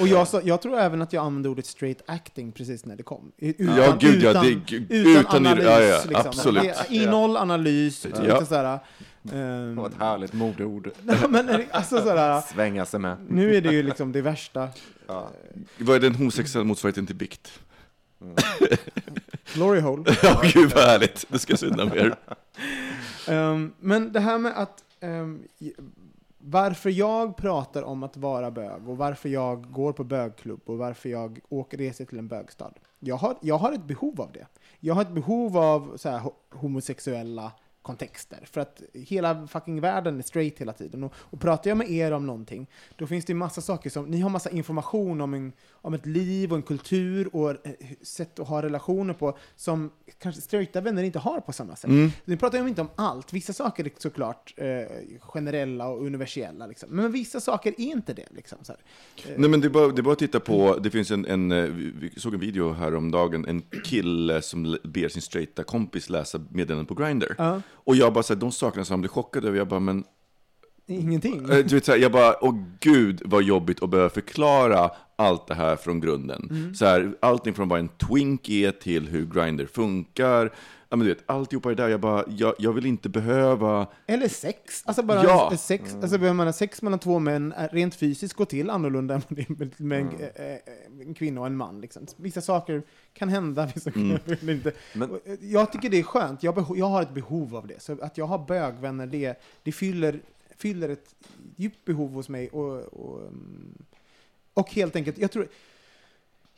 [0.00, 3.02] och jag, sa, jag tror även att jag använde ordet straight acting precis när det
[3.02, 3.32] kom.
[3.38, 5.64] Utan, Ja, gud, ja, utan, det- utan, utan- analys.
[5.64, 6.26] ja, ja, liksom.
[6.26, 6.62] absolut.
[6.62, 8.20] Det- Innehåll, analys, Ja.
[8.22, 8.78] lite sådär.
[9.22, 10.90] Det ehm, var ett härligt modeord.
[11.28, 13.16] men det- alltså sådär, Svänga sig med.
[13.28, 14.68] nu är det ju liksom det värsta.
[15.06, 15.30] Ja.
[15.78, 17.60] Vad är den homosexuella motsvarigheten till bikt?
[19.54, 20.04] Glory hole.
[20.22, 21.24] Ja, gud vad härligt.
[21.28, 22.14] Det ska jag synda mer.
[23.28, 24.84] Ehm, men det här med att
[25.58, 25.72] j-
[26.50, 31.08] varför jag pratar om att vara bög och varför jag går på bögklubb och varför
[31.08, 32.72] jag åker reser till en bögstad.
[32.98, 34.46] Jag har, jag har ett behov av det.
[34.80, 37.52] Jag har ett behov av så här, homosexuella
[37.88, 38.40] kontexter.
[38.52, 41.04] För att hela fucking världen är straight hela tiden.
[41.04, 44.04] Och, och pratar jag med er om någonting, då finns det ju massa saker som,
[44.04, 47.56] ni har massa information om, en, om ett liv och en kultur och eh,
[48.02, 51.90] sätt att ha relationer på som kanske straighta vänner inte har på samma sätt.
[51.90, 52.10] Mm.
[52.24, 53.32] Nu pratar jag inte om allt.
[53.32, 54.66] Vissa saker är såklart eh,
[55.20, 56.66] generella och universella.
[56.66, 56.88] Liksom.
[56.90, 58.28] Men vissa saker är inte det.
[58.30, 58.80] Liksom, så här.
[59.36, 61.52] Nej, men det är, bara, det är bara att titta på, det finns en, en,
[61.52, 66.86] eh, vi såg en video häromdagen, en kille som ber sin straighta kompis läsa meddelanden
[66.86, 67.34] på Grindr.
[67.38, 67.62] Ja.
[67.88, 70.04] Och jag bara, så här, de sakerna som han blir chockad över, jag bara, men
[70.86, 71.50] Ingenting.
[71.50, 75.46] Eh, Du vet, så här, jag bara, åh gud vad jobbigt att behöva förklara allt
[75.46, 76.48] det här från grunden.
[76.50, 76.74] Mm.
[76.74, 80.52] Så här, allting från vad en twink är till hur Grindr funkar.
[80.90, 83.86] Ja, men du vet, alltihopa det där, jag bara, jag, jag vill inte behöva...
[84.06, 84.82] Eller sex.
[84.86, 85.52] Alltså bara Ja.
[85.58, 85.94] sex.
[85.94, 89.22] Alltså behöver man ha sex mellan två män är rent fysiskt går till annorlunda än
[89.28, 90.58] är med en, eh, eh,
[91.00, 91.80] en kvinna och en man.
[91.80, 92.06] Liksom.
[92.16, 94.72] Vissa saker kan hända, vissa saker inte.
[94.94, 96.42] Men- eh, Jag tycker det är skönt.
[96.42, 97.82] Jag, jag har ett behov av det.
[97.82, 100.20] Så att jag har bögvänner, det, det fyller,
[100.56, 101.14] fyller ett
[101.56, 102.48] djupt behov hos mig.
[102.48, 103.74] Och, och, mm,
[104.54, 105.48] och helt enkelt, jag tror...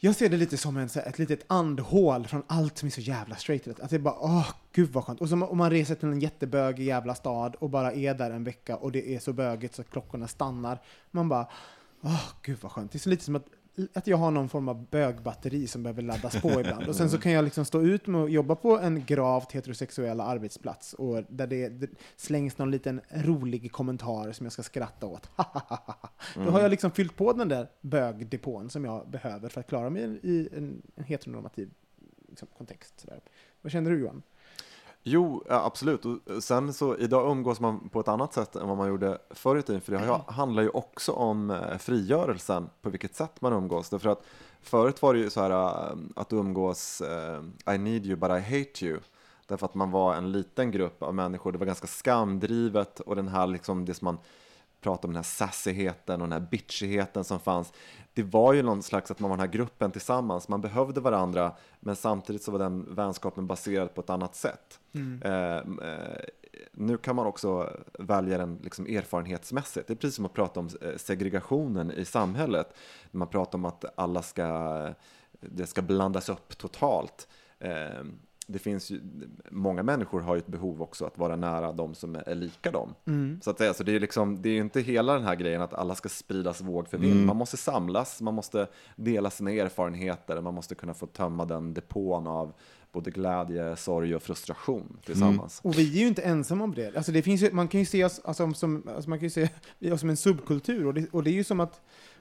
[0.02, 2.90] Jag ser det lite som en, så här, ett litet andhål från allt som är
[2.90, 3.80] så jävla straight.
[3.80, 5.20] Att det är bara, åh, gud vad skönt.
[5.20, 8.44] Och så om man reser till en jättebögig jävla stad och bara är där en
[8.44, 10.78] vecka och det är så bögigt så att klockorna stannar.
[11.10, 11.46] Man bara,
[12.00, 12.92] åh, gud vad skönt.
[12.92, 13.46] Det är så lite som att,
[13.94, 16.88] att jag har någon form av bögbatteri som behöver laddas på ibland.
[16.88, 20.20] Och sen så kan jag liksom stå ut med att jobba på en gravt heterosexuell
[20.20, 25.30] arbetsplats och där det, slängs någon liten rolig kommentar som jag ska skratta åt.
[26.34, 29.90] Då har jag liksom fyllt på den där bögdepån som jag behöver för att klara
[29.90, 31.70] mig i en, en heteronormativ
[32.28, 33.00] liksom, kontext.
[33.00, 33.20] Sådär.
[33.62, 34.22] Vad känner du Johan?
[35.02, 36.04] Jo, absolut.
[36.04, 39.56] Och sen så idag umgås man på ett annat sätt än vad man gjorde förr
[39.58, 39.80] i tiden.
[39.80, 43.88] För det har- handlar ju också om eh, frigörelsen, på vilket sätt man umgås.
[43.90, 44.22] Därför att
[44.62, 47.42] förut var det ju så här eh, att du umgås eh,
[47.74, 48.98] I need you but I hate you.
[49.46, 51.52] Därför att man var en liten grupp av människor.
[51.52, 54.18] Det var ganska skamdrivet och den här liksom det som man
[54.80, 57.72] prata om den här sassigheten och den här bitchigheten som fanns.
[58.14, 61.52] Det var ju någon slags att man var den här gruppen tillsammans, man behövde varandra,
[61.80, 64.80] men samtidigt så var den vänskapen baserad på ett annat sätt.
[65.24, 66.24] Eh, eh,
[66.72, 69.86] nu kan man också välja den liksom erfarenhetsmässigt.
[69.86, 72.74] Det är precis som att prata om eh, segregationen i samhället.
[73.10, 74.94] Man pratar om att alla ska,
[75.40, 77.28] det ska blandas upp totalt.
[77.58, 78.04] Eh,
[78.52, 79.00] det finns ju,
[79.50, 82.94] många människor har ju ett behov också att vara nära de som är lika dem.
[83.42, 85.62] Så att säga, så det är liksom, det är ju inte hela den här grejen
[85.62, 87.26] att alla ska spridas våg för vind.
[87.26, 92.26] Man måste samlas, man måste dela sina erfarenheter, man måste kunna få tömma den depån
[92.26, 92.52] av
[92.92, 95.60] både glädje, sorg och frustration tillsammans.
[95.64, 96.96] Och vi är ju inte ensamma om det.
[96.96, 99.30] Alltså det finns ju, man kan ju se oss alltså, som, alltså man kan ju
[99.30, 99.48] se
[99.92, 101.80] oss som en subkultur, och det, och det är ju som att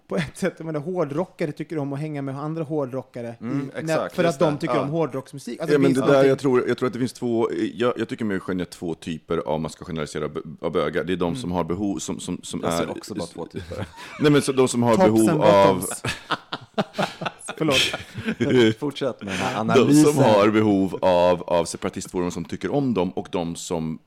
[0.09, 3.79] på ett sätt, jag menar, hårdrockare tycker om att hänga med andra hårdrockare Mm, i,
[3.79, 4.59] exakt, för att de det.
[4.59, 4.81] tycker Ja.
[4.81, 5.59] om hårdrocksmusik.
[5.59, 8.09] Alltså, Ja, men det där, jag, tror, jag tror att det finns två, jag, jag
[8.09, 10.29] tycker mig skönja två typer av, man ska generalisera,
[10.61, 11.03] av bögar.
[11.03, 12.77] Det är de som har behov, som, som, som Jag är...
[12.77, 13.85] ser också bara två typer.
[14.19, 15.85] Nej men så de som har Tops behov av...
[17.57, 18.75] Förlåt.
[18.79, 20.13] Fortsätt med den här De analysen.
[20.13, 23.99] som har behov av, av separatistforum som tycker om dem och de som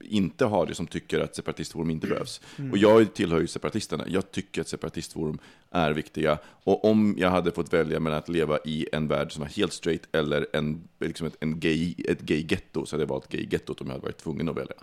[0.00, 2.40] inte har det, som tycker att separatistforum inte behövs.
[2.56, 2.70] Mm.
[2.70, 4.04] Och jag tillhör ju separatisterna.
[4.08, 5.38] Jag tycker att separatistforum
[5.70, 6.38] är viktiga.
[6.44, 9.72] Och om jag hade fått välja mellan att leva i en värld som var helt
[9.72, 13.86] straight eller en, liksom ett, en gay, ett gay-getto så hade jag valt gay-gettot om
[13.86, 14.76] jag hade varit tvungen att välja.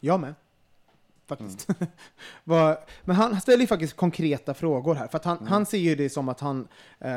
[0.00, 0.34] Jag med.
[1.38, 1.66] Faktiskt.
[2.44, 5.08] Vad- Men han ställer ju faktiskt konkreta frågor här.
[5.08, 5.48] För att han, Mm.
[5.52, 6.68] han ser ju det som att han,
[7.00, 7.10] eh,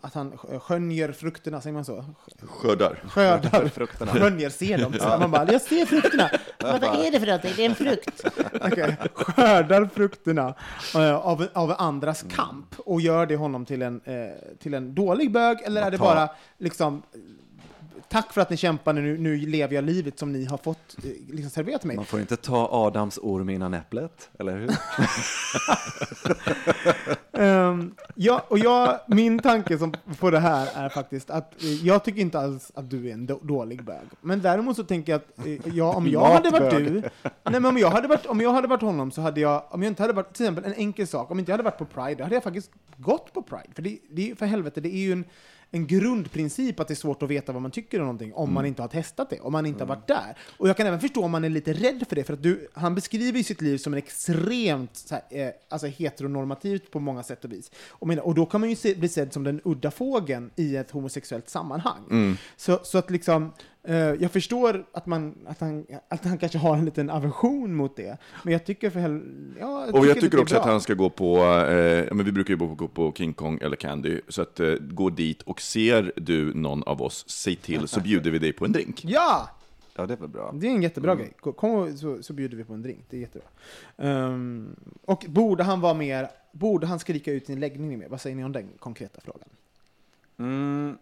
[0.00, 2.04] att han sk- skönjer frukterna, säger man så?
[2.42, 3.02] Skördar.
[3.08, 3.68] Skördar.
[3.74, 4.12] Frukterna.
[4.12, 4.92] Skönjer, ser dem.
[5.00, 6.30] Så Man bara, jag ser frukterna.
[6.60, 7.52] Vad är det för någonting?
[7.56, 8.24] Det är en frukt.
[8.62, 8.96] Okej.
[9.14, 10.54] Skördar frukterna
[10.94, 12.34] eh, av, av andras Mm.
[12.34, 14.14] kamp och gör det honom till en, eh,
[14.58, 16.28] till en dålig bög, eller är det ta- bara
[16.58, 17.02] liksom
[18.08, 21.10] Tack för att ni kämpade, nu, nu lever jag livet som ni har fått eh,
[21.28, 21.96] liksom serverat mig.
[21.96, 24.70] Man får inte ta Adams orm innan äpplet, eller hur?
[27.38, 32.04] Ehm, ja, och jag, min tanke som, på det här är faktiskt att eh, jag
[32.04, 34.06] tycker inte alls att du är en då, dålig bög.
[34.20, 37.66] Men däremot så tänker jag att eh, jag, om jag hade varit du, nej men
[37.66, 40.02] om jag hade varit, om jag hade varit honom så hade jag, om jag inte
[40.02, 42.24] hade varit, till exempel en enkel sak, om inte jag hade varit på Pride, då
[42.24, 43.68] hade jag faktiskt gått på Pride.
[43.74, 45.24] För det, det för helvete, det är ju en,
[45.70, 48.66] en grundprincip att det är svårt att veta vad man tycker om någonting om man
[48.66, 50.36] inte har testat det, om man inte har varit där.
[50.56, 52.68] Och jag kan även förstå om man är lite rädd för det, för att du,
[52.72, 57.44] han beskriver ju sitt liv som en extremt här, eh, alltså heteronormativt på många sätt
[57.44, 57.70] och vis.
[57.88, 60.76] Och, men, och då kan man ju se, bli sedd som den udda fågeln i
[60.76, 62.36] ett homosexuellt sammanhang.
[62.56, 63.52] Så, så att liksom,
[64.18, 68.18] jag förstår att, man, att, han, att han kanske har en liten aversion mot det,
[68.44, 69.20] men jag tycker för hel,
[69.60, 70.72] ja, Och jag tycker också att bra.
[70.72, 74.20] han ska gå på, eh, men vi brukar ju gå på, King Kong eller Candy,
[74.28, 78.30] så att eh, gå dit och ser du någon av oss, säg till så bjuder
[78.30, 79.04] vi dig på en drink.
[79.04, 79.50] Ja!
[79.98, 80.52] Ja, det väl bra.
[80.54, 81.32] Det är en jättebra grej.
[81.40, 83.04] Kom och så, så bjuder vi på en drink.
[83.10, 83.48] Det är jättebra.
[83.96, 88.08] Ehm, och borde han vara mer, borde han skrika ut sin läggning mer?
[88.08, 89.48] Vad säger ni om den konkreta frågan?
[90.38, 90.98] Mm,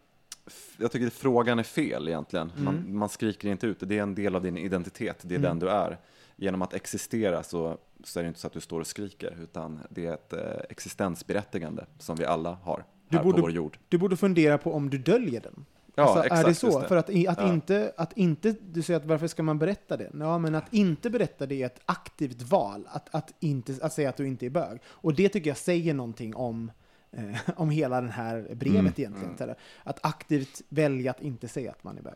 [0.79, 2.53] jag tycker att frågan är fel egentligen.
[2.57, 3.87] Man, man skriker inte ut det.
[3.87, 5.19] Det är en del av din identitet.
[5.23, 5.99] Det är den du är.
[6.37, 9.81] Genom att existera så, så är det inte så att du står och skriker, utan
[9.91, 13.79] det är ett eh, existensberättigande som vi alla har Du här borde- på vår jord.
[13.89, 15.65] Du borde fundera på om du döljer den.
[15.95, 16.81] Ja, alltså, är exakt, det just så?
[16.81, 16.89] det.
[16.89, 17.53] För att, att, Ja.
[17.53, 20.11] inte, att inte, du säger att varför ska man berätta det?
[20.19, 24.09] Ja, men att inte berätta det är ett aktivt val, att, att, inte, att säga
[24.09, 24.79] att du inte är bög.
[24.87, 26.71] Och det tycker jag säger någonting om,
[27.17, 27.23] eh,
[27.57, 28.87] om hela det här brevet Mm.
[28.97, 29.37] egentligen.
[29.39, 32.15] Här, Att aktivt välja att inte säga att man är bög.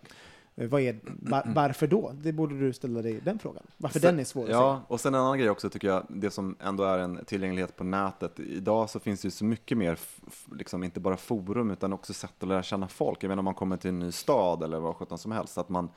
[0.56, 2.12] Eh, Vad är, var, varför då?
[2.22, 3.62] Det borde du ställa dig den frågan.
[3.76, 4.58] Varför den är svår att säga.
[4.58, 7.76] Ja, och sen en annan grej också tycker jag, det som ändå är en tillgänglighet
[7.76, 8.40] på nätet.
[8.40, 9.98] Idag så finns det ju så mycket mer,
[10.56, 13.22] liksom inte bara forum utan också sätt att lära känna folk.
[13.24, 15.58] Jag menar om man kommer till en ny stad eller vad sjutton som helst.
[15.58, 15.88] Att man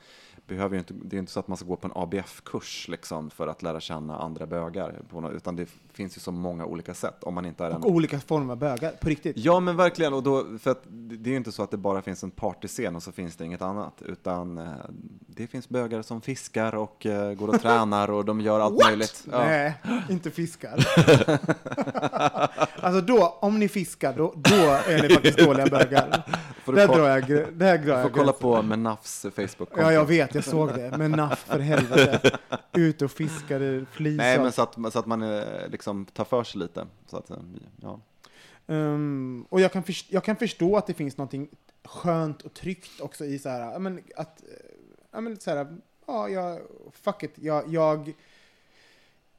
[0.46, 3.30] behöver ju inte, det är inte så att man ska gå på en ABF-kurs liksom
[3.30, 5.02] för att lära känna andra bögar.
[5.10, 7.76] På något, utan det finns ju så många olika sätt om man inte är en
[7.76, 9.36] Och olika former av bögar, på riktigt.
[9.36, 12.22] Ja men verkligen, och då, för det är ju inte så att det bara finns
[12.22, 14.72] en partyscen och så finns det inget annat, utan eh,
[15.26, 19.26] det finns bögar som fiskar och eh, går och tränar och de gör allt möjligt.
[19.30, 19.38] Ja.
[19.38, 19.74] Nej,
[20.10, 20.86] inte fiskar.
[22.80, 24.54] alltså då, om ni fiskar, då, då
[24.88, 26.24] är ni faktiskt dåliga bögar.
[26.66, 29.80] Där drar jag, där drar jag får kolla på Menafs Facebook-konto.
[29.80, 30.94] Ja, jag vet, jag såg det.
[30.98, 32.38] Men naff för helvete.
[32.72, 35.42] Ut och fiskade flis Nej, men så att, så att man eh,
[35.84, 36.86] liksom tar för sig lite.
[37.06, 37.30] Så att,
[37.82, 38.00] ja.
[38.66, 41.48] Ehm, och jag kan, först- jag kan förstå att det finns någonting
[41.84, 44.42] skönt och tryggt också i så här, men att,
[45.10, 46.60] ja men så här, ja, jag,
[46.92, 48.12] fuck it, jag, jag,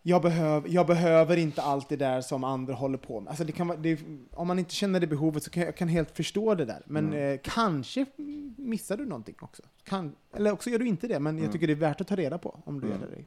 [0.01, 3.29] jag, behöv, jag behöver inte allt det där som andra håller på med.
[3.29, 3.99] Alltså det kan det,
[4.34, 6.81] om man inte känner det behovet så kan jag kan helt förstå det där.
[6.86, 8.05] Men eh, kanske
[8.58, 9.63] missar du någonting också.
[9.84, 12.15] Kan, eller också gör du inte det, men jag tycker det är värt att ta
[12.15, 13.23] reda på om du gör det.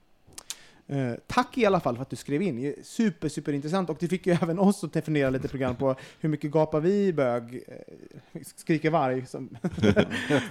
[0.90, 2.74] Eh, tack i alla fall för att du skrev in.
[2.82, 3.90] Super, super intressant.
[3.90, 7.12] Och det fick ju även oss att definiera lite program på hur mycket gapar vi
[7.12, 9.24] bög, eh, skriker varg.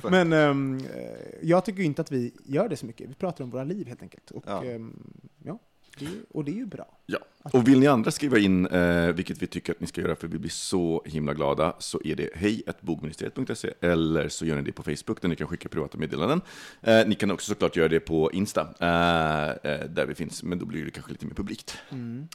[0.11, 1.03] Men ehm, eh,
[1.41, 3.09] jag tycker inte att vi gör det så mycket.
[3.09, 4.31] Vi pratar om våra liv helt enkelt.
[4.31, 4.63] Och, Ja.
[4.63, 5.59] ehm, ja,
[5.99, 6.96] det, och det är ju bra.
[7.09, 7.19] Ja,
[7.51, 10.27] och vill ni andra skriva in, eh, vilket vi tycker att ni ska göra för
[10.27, 14.83] vi blir så himla glada, så är det hej.bogministeriet.se eller så gör ni det på
[14.83, 16.41] Facebook där ni kan skicka privata meddelanden.
[16.81, 20.59] Eh, ni kan också såklart göra det på Insta, eh, eh, där vi finns, men
[20.59, 21.77] då blir det kanske lite mer publikt.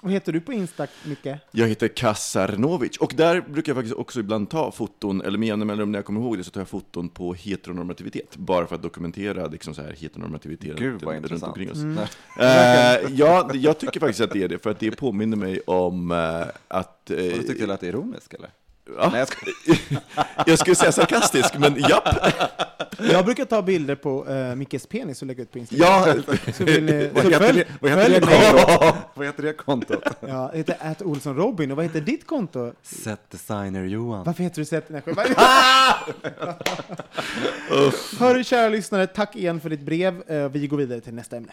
[0.03, 1.29] Vad heter du på Insta, Micke?
[1.51, 5.65] Jag heter Kasarnovic och där brukar jag faktiskt också ibland ta foton, eller med jämna
[5.65, 8.83] mellanrum när jag kommer ihåg det, så tar jag foton på heteronormativitet, bara för att
[8.83, 11.57] dokumentera liksom så här heteronormativitet Gud vad runt intressant.
[11.57, 11.79] omkring oss.
[11.79, 12.09] Nej.
[12.39, 16.11] Eh, ja, jag tycker faktiskt att det är det, för att det påminner mig om
[16.11, 17.11] eh, att...
[17.11, 18.51] eh, Och du tyckte du lät ironisk eller?
[18.97, 20.03] ja, Nej, jag skojar.
[20.47, 22.09] jag skulle säga sarkastisk, men japp.
[23.11, 25.89] Jag brukar ta bilder på uh, Mickes penis och lägga ut på Instagram.
[26.07, 28.95] Ja, Så vill ni, Vad heter följ, det, vad heter följ det kontot?
[29.15, 30.03] Vad heter det kontot?
[30.21, 31.71] Ja, det heter att Olsson Robin.
[31.71, 32.73] Och vad heter ditt konto?
[32.83, 34.25] Set designer Johan.
[34.25, 34.93] Varför heter du Seth?
[34.93, 35.03] Nej.
[38.19, 40.23] Hörru kära lyssnare, tack igen för ditt brev.
[40.31, 41.53] Eh, Vi går vidare till nästa ämne.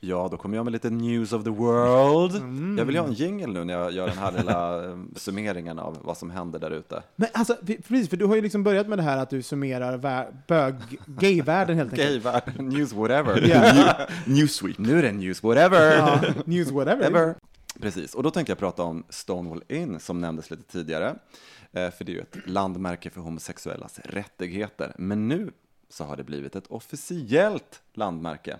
[0.00, 2.36] Ja, då kommer jag med lite news of the world.
[2.36, 2.78] Mm.
[2.78, 5.98] Jag vill ha en jingle nu när jag gör den här lilla eh, summeringen av
[6.02, 7.02] vad som händer där ute.
[7.16, 9.42] Men alltså, för- precis, för du har ju liksom börjat med det här att du
[9.42, 9.98] summerar
[10.48, 10.74] bög,
[11.06, 12.08] gayvärlden helt enkelt.
[12.10, 13.48] Gayvärlden, news whatever.
[13.48, 13.94] Ja.
[14.26, 14.78] Newsweek.
[14.78, 15.96] Nu är det news whatever.
[15.98, 17.06] Ja, news whatever.
[17.06, 17.34] Ever.
[17.80, 21.14] Precis, och då tänkte jag prata om Stonewall Inn som nämndes lite tidigare.
[21.72, 24.92] Eh, För det är ju ett landmärke för homosexuellas rättigheter.
[24.98, 25.50] Men nu
[25.90, 28.56] så har det blivit ett officiellt landmärke.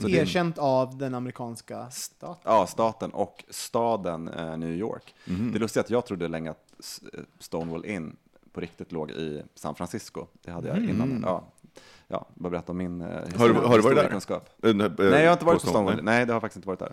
[0.00, 2.42] Så det är- Erkänt av den amerikanska staten.
[2.44, 5.14] Ja, staten och staden eh, New York.
[5.24, 6.72] Det är lustigt att jag trodde länge att
[7.12, 8.16] eh, Stonewall Inn
[8.52, 10.26] på riktigt låg i San Francisco.
[10.42, 11.22] Det hade jag innan.
[11.26, 11.44] Ja,
[12.08, 13.88] ja, bara berätta om min eh, Har du- har du varit där?
[13.90, 14.48] historiekunskap.
[14.62, 16.02] Eh, Nej, Nej, jag har inte varit på Stonewall.
[16.02, 16.92] Nej, det har jag faktiskt inte varit där.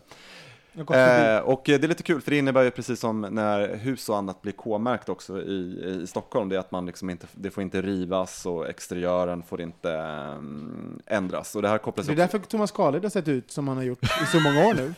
[0.75, 4.17] Eh, och det är lite kul, för det innebär ju precis som när hus och
[4.17, 7.63] annat blir K-märkt också i, i Stockholm, det är att man liksom inte, det får
[7.63, 11.55] inte rivas och exteriören får inte mm, ändras.
[11.55, 13.77] Och det här kopplas Det är också därför Thomas Carlid har sett ut som han
[13.77, 14.93] har gjort i så många år nu.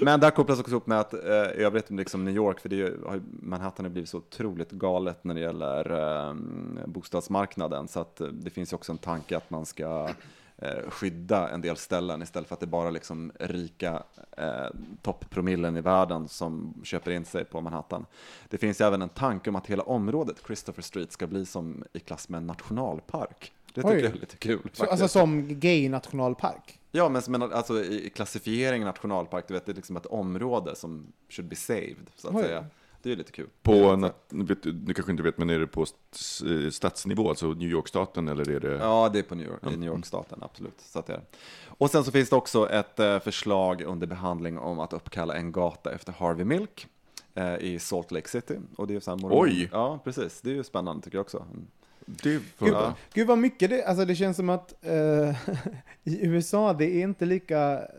[0.00, 2.68] Men det här kopplas också ihop med att eh, i övrigt liksom New York, för
[2.68, 5.90] det ju, har Manhattan har blivit så otroligt galet när det gäller
[6.28, 6.34] eh,
[6.86, 10.08] bostadsmarknaden, så att eh, det finns ju också en tanke att man ska
[10.88, 14.02] skydda en del ställen istället för att det bara liksom rika
[14.36, 14.66] eh,
[15.02, 18.06] topppromillen i världen som köper in sig på Manhattan.
[18.48, 21.98] Det finns även en tanke om att hela området, Christopher Street, ska bli som i
[21.98, 23.52] klass med en nationalpark.
[23.74, 24.02] Det tycker Oj.
[24.02, 24.70] jag är lite kul.
[24.72, 26.78] Så, alltså som gay-nationalpark.
[26.90, 30.76] Ja, men som en, alltså, i klassifieringen nationalpark, du vet, det är liksom ett område
[30.76, 32.42] som should be saved, så att Oj.
[32.42, 32.66] säga.
[33.02, 33.48] Det är lite kul.
[33.62, 37.68] På, nat- vet, du kanske inte vet, men är det på st- stadsnivå, alltså New
[37.68, 38.74] York-staten, eller är det?
[38.76, 40.80] Ja, det är på New York, i New York-staten, absolut.
[40.80, 41.20] Så att det är.
[41.66, 45.52] Och sen så finns det också ett eh, förslag under behandling om att uppkalla en
[45.52, 46.86] gata efter Harvey Milk
[47.34, 48.56] eh, i Salt Lake City.
[48.76, 49.68] Och det är så här Oj!
[49.72, 50.40] Ja, precis.
[50.40, 51.46] Det är ju spännande tycker jag också.
[52.06, 52.94] Det Gud, ja.
[53.14, 54.92] Gud vad mycket det, alltså det känns som att eh,
[56.04, 57.58] i USA det är inte lika,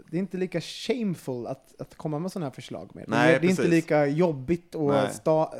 [0.09, 3.05] det är inte lika shameful att, att komma med sådana här förslag med.
[3.07, 5.53] Nej, det är inte lika jobbigt och sta,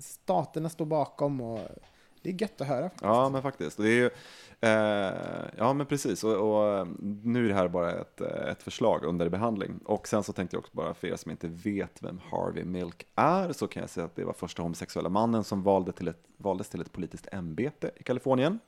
[0.00, 1.60] staterna står bakom och
[2.22, 2.82] det är gött att höra.
[2.82, 3.02] faktiskt.
[3.02, 3.76] Ja, men faktiskt.
[3.76, 4.10] Det är ju,
[5.56, 6.24] ja, men precis.
[6.24, 6.86] Och, och eh,
[7.22, 9.80] nu är det här bara ett, eh, ett förslag under behandling.
[9.84, 13.06] Och sen så tänkte jag också bara för er som inte vet vem Harvey Milk
[13.14, 16.22] är, så kan jag säga att det var första homosexuella mannen som valde till ett,
[16.36, 18.58] valdes till ett politiskt ämbete i Kalifornien.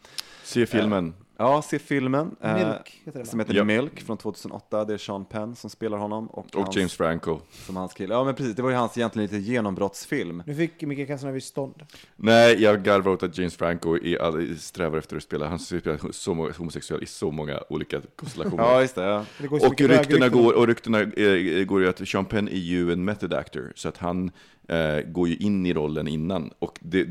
[0.45, 1.15] Se filmen.
[1.37, 2.37] Ja, se filmen.
[2.41, 3.25] eh, Milk heter?
[3.25, 3.65] Som heter Ja.
[3.65, 4.85] Milk från 2008.
[4.85, 6.27] Det är Sean Penn som spelar honom.
[6.27, 7.39] Och, Och hans, James Franco.
[7.51, 8.15] Som hans kille.
[8.15, 8.57] Ja, men precis.
[8.57, 10.43] Det var ju hans egentligen lite genombrottsfilm.
[10.47, 11.83] Nu fick Micke Casanova stånd.
[12.17, 16.35] Nej, jag garvar åt att James Franco är, strävar efter att spela, han spelar så
[16.35, 18.65] många, homosexuell i så många olika konstellationer.
[18.65, 19.05] Ja, just det.
[19.05, 19.25] Ja.
[19.39, 22.93] Det går och ryktena, går, och ryktena eh, går ju att Sean Penn är ju
[22.93, 24.31] en method actor, så att han
[24.69, 26.51] eh, går ju in i rollen innan.
[26.59, 27.09] Och det,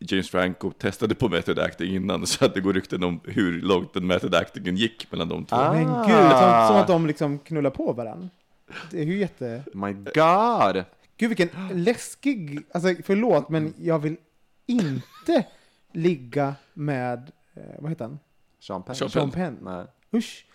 [0.00, 3.94] James Franco testade på method acting innan, så att det går rykten om hur långt
[3.94, 5.56] den method actingen gick mellan de två.
[5.56, 5.72] Ah.
[5.72, 8.28] Men gud, som, som att de liksom knullar på varandra.
[8.90, 9.62] Det är ju jätte...
[9.74, 10.84] My God!
[11.16, 14.16] Gud vilken läskig, alltså förlåt men jag vill
[14.66, 15.44] inte
[15.92, 18.18] ligga med, eh, vad heter han?
[18.60, 18.94] Sean Penn.
[18.94, 19.58] Sean Sean Penn.
[19.62, 19.86] Nej.
[20.12, 20.46] Usch.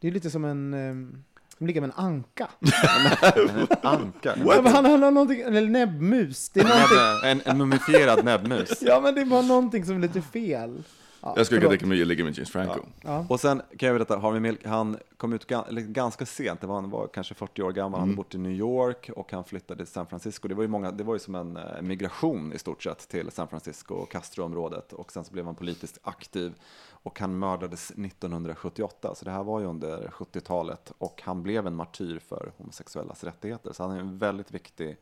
[0.00, 1.24] Det är lite som en, um,
[1.58, 2.48] som ligga med en anka.
[3.82, 4.34] Anka.
[4.46, 6.48] Ja, men han, han har någonting, eller näbbmus.
[6.48, 8.82] Det är någonting, En, en mumifierad näbbmus.
[8.82, 10.82] ja men det var någonting som är lite fel.
[11.26, 12.80] Ja, Jag skulle kunna tänka mig att ligga med James Franco.
[13.02, 13.26] Ja.
[13.28, 16.90] Och sen kan jag berätta, Harvey Milk, han kom ut ganska sent, det var, han
[16.90, 19.92] var kanske 40 år gammal, han hade bott i New York och han flyttade till
[19.92, 20.48] San Francisco.
[20.48, 23.30] Det var ju, många, det var ju som en eh, migration i stort sett till
[23.30, 26.54] San Francisco och Castroområdet och sen så blev han politiskt aktiv
[26.90, 31.74] och han mördades 1978, så det här var ju under 70-talet och han blev en
[31.74, 34.96] martyr för homosexuellas rättigheter, så han är en väldigt viktig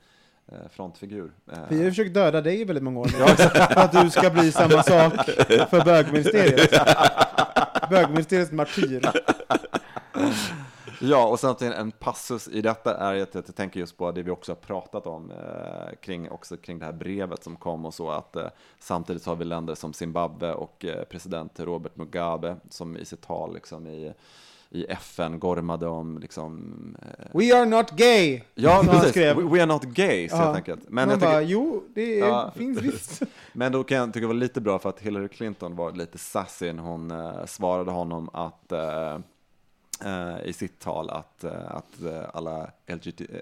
[0.70, 1.32] frontfigur.
[1.53, 3.12] Eh, Vi har ju försökt döda dig i väldigt många år nu.
[3.74, 5.12] för att du ska bli samma sak
[5.70, 6.70] för bögministeriet.
[7.90, 9.11] Bögministeriets martyr.
[11.01, 14.30] Ja, och sen en passus i detta är att jag tänker just på det vi
[14.30, 18.11] också har pratat om eh, kring, också kring det här brevet som kom och så
[18.11, 18.47] att eh,
[18.78, 23.55] samtidigt har vi länder som Zimbabwe och eh, president Robert Mugabe som i sitt tal
[23.55, 24.12] liksom i,
[24.75, 28.43] i FN gormade om liksom eh, We are not gay!
[28.55, 29.11] Ja, precis.
[29.11, 29.37] skrev.
[29.37, 30.37] We, we are not gays Ja.
[30.39, 30.81] helt enkelt.
[30.89, 32.53] Men, jag bara, tycker, jo, det är, Ja.
[32.57, 33.22] finns visst.
[33.53, 36.18] men då kan jag tycka det var lite bra för att Hillary Clinton var lite
[36.18, 39.14] sassy när hon eh, svarade honom att eh,
[40.05, 42.70] eh, i sitt tal att, eh, att eh, alla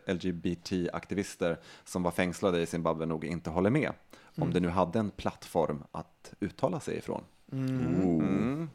[0.06, 3.92] LGBT-aktivister som var fängslade i Zimbabwe nog inte håller med.
[4.38, 7.22] Om det nu hade en plattform att uttala sig ifrån.
[7.52, 8.70] Mm.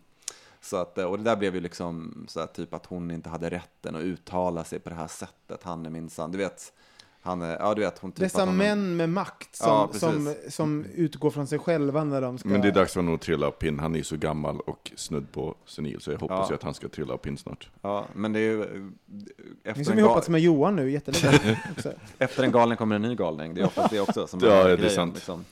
[0.67, 3.29] Så att, eh, och det där blev ju liksom så här, typ att hon inte
[3.29, 5.63] hade rätten att uttala sig på det här sättet.
[5.63, 6.73] Han är minsann, du vet,
[7.21, 9.89] han är, ja du vet hon typ Dessa att hon, män med makt som, Ja,
[9.99, 12.49] som, som utgår från sig själva när de ska...
[12.49, 13.79] Men det är dags för honom att trilla av pinn.
[13.79, 16.47] Han är ju så gammal och snudd på senil, så jag hoppas Ja.
[16.49, 17.69] ju att han ska trilla av pinn snart.
[17.81, 18.61] Ja, men det är ju...
[18.63, 18.67] eh,
[19.05, 21.61] Det är Efter som en, vi gal, hoppats med Johan nu, jättelänge.
[22.19, 23.53] efter en galning kommer en ny galning.
[23.53, 25.15] Det är oftast det också som Ja, ja, det är grejen, sant.
[25.15, 25.45] Liksom.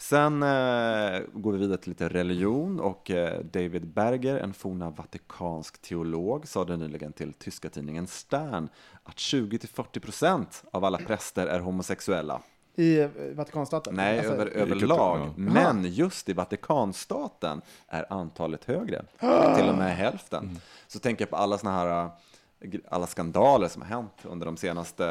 [0.00, 5.82] Sen eh, går vi vidare till lite religion och eh, David Berger, en forna vatikansk
[5.82, 8.68] teolog, sa det nyligen till tyska tidningen Stern
[9.04, 12.40] att 20-40% av alla präster är homosexuella.
[12.74, 13.94] I eh, Vatikanstaten?
[13.94, 15.20] Nej, Alltså, över, överlag.
[15.20, 15.32] ja.
[15.36, 19.02] Men just i Vatikanstaten är antalet högre,
[19.56, 20.44] till och med hälften.
[20.44, 20.56] Mm.
[20.86, 22.10] Så tänker jag på alla såna här gr-
[22.88, 25.06] alla skandaler som har hänt under de senaste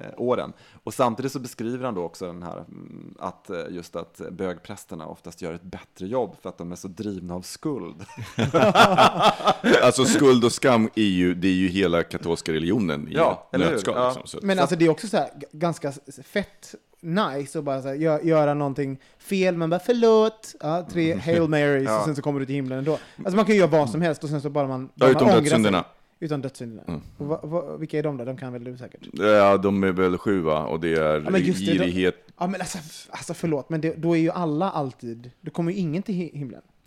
[0.00, 0.52] eh, åren.
[0.84, 5.06] Och samtidigt så beskriver han då också den här mm, att eh, just att bögprästerna
[5.06, 8.04] oftast gör ett bättre jobb för att de är så drivna av skuld.
[9.82, 13.94] Alltså skuld och skam är ju, det är ju hela katolska religionen i Ja, nötskal.
[13.96, 14.06] Ja.
[14.08, 14.38] Liksom, så.
[14.38, 15.92] att- Men alltså det är också så här, ganska
[16.24, 21.14] fett nice att bara så här, gö- göra någonting fel, men bara förlåt, ja, tre
[21.14, 21.98] Hail Marys Ja.
[21.98, 22.98] och sen så kommer du till himlen ändå.
[23.16, 24.88] Alltså man kan ju göra vad som helst och sen så bara man...
[24.94, 25.84] Ja, utom man dödssynderna.
[26.20, 27.00] Utan dödssynderna.
[27.18, 28.24] Och va, va, vilka är de då?
[28.24, 29.00] De kan väl du säkert?
[29.12, 30.64] Ja, de är väl sju va?
[30.66, 32.14] Och det är Ja, det, girighet.
[32.38, 32.78] Ja men alltså,
[33.10, 36.30] alltså förlåt, men det, då är ju alla alltid, då kommer ju ingen till hi-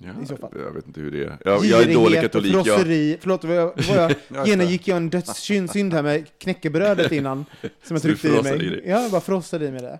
[0.04, 0.24] himlen.
[0.24, 0.52] I så fall.
[0.56, 1.38] Jag vet inte hur det är.
[1.46, 2.54] Jag, jag är dålig katolik.
[2.56, 7.12] Jag, frosseri, förlåt, vad jag, vad jag Ja, genomgick jag en dödssynd här med knäckebrödet
[7.12, 8.66] innan, som jag tryckte i mig.
[8.66, 8.90] i?
[8.90, 10.00] Ja, jag bara frossade i mig det.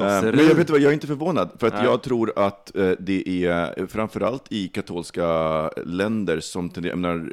[0.00, 1.84] Eh, Men jag vet vad, jag är inte förvånad, för att Nej.
[1.84, 7.32] jag tror att eh, det är eh, framförallt i katolska länder som tenderar, jag menar,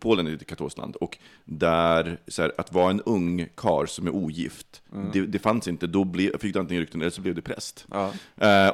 [0.00, 4.14] Polen är ett katolskt land, och där, här, att vara en ung kar som är
[4.14, 4.82] ogift,
[5.12, 7.86] det, det fanns inte, då ble, fick du antingen rykten eller så blev du präst.
[7.90, 8.12] Ja.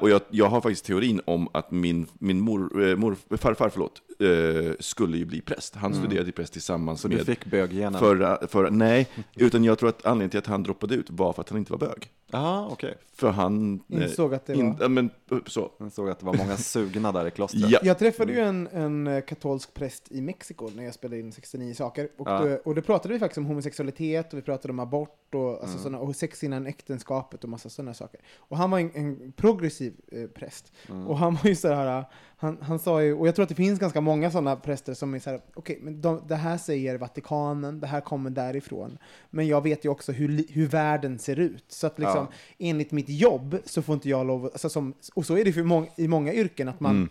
[0.00, 4.02] Och jag, jag har faktiskt teorin om att min, min mor, mor, farfar förlåt,
[4.80, 5.74] skulle ju bli präst.
[5.74, 8.00] Han studerade till präst tillsammans du med fick böggenen?
[8.00, 11.40] förra, förra, nej, utan jag tror att anledningen till att han droppade ut var för
[11.40, 12.10] att han inte var bög.
[12.30, 12.94] Ja, okej.
[13.14, 13.82] För han...
[13.90, 15.10] eh, Insåg att det in- var- men,
[15.46, 15.70] så.
[15.78, 17.70] Jag såg att det var många sugna där i klostret.
[17.70, 17.78] Ja.
[17.82, 21.74] Jag träffade ju en, en eh, katolsk präst i Mexiko när jag spelade in 69
[21.74, 22.08] saker.
[22.18, 22.44] Och, Ja.
[22.44, 25.66] då, och då pratade vi faktiskt om homosexualitet och vi pratade om abort och, alltså
[25.78, 25.82] Mm.
[25.82, 28.20] såna, och sex innan äktenskapet och massa sådana saker.
[28.36, 30.72] Och han var en, en progressiv eh, präst.
[30.88, 31.06] Mm.
[31.08, 32.04] Och han var ju så här,
[32.36, 35.14] han, han sa ju, och jag tror att det finns ganska många sådana präster som
[35.14, 38.98] är så här, okej, men de, det här säger Vatikanen, det här kommer därifrån.
[39.30, 41.64] Men jag vet ju också hur, hur världen ser ut.
[41.68, 42.26] Så att liksom,
[42.58, 42.66] Ja.
[42.68, 45.62] enligt mitt jobb så får inte jag lov, alltså som, och så är det för
[45.62, 47.08] mång, i många yrken, att man Eh,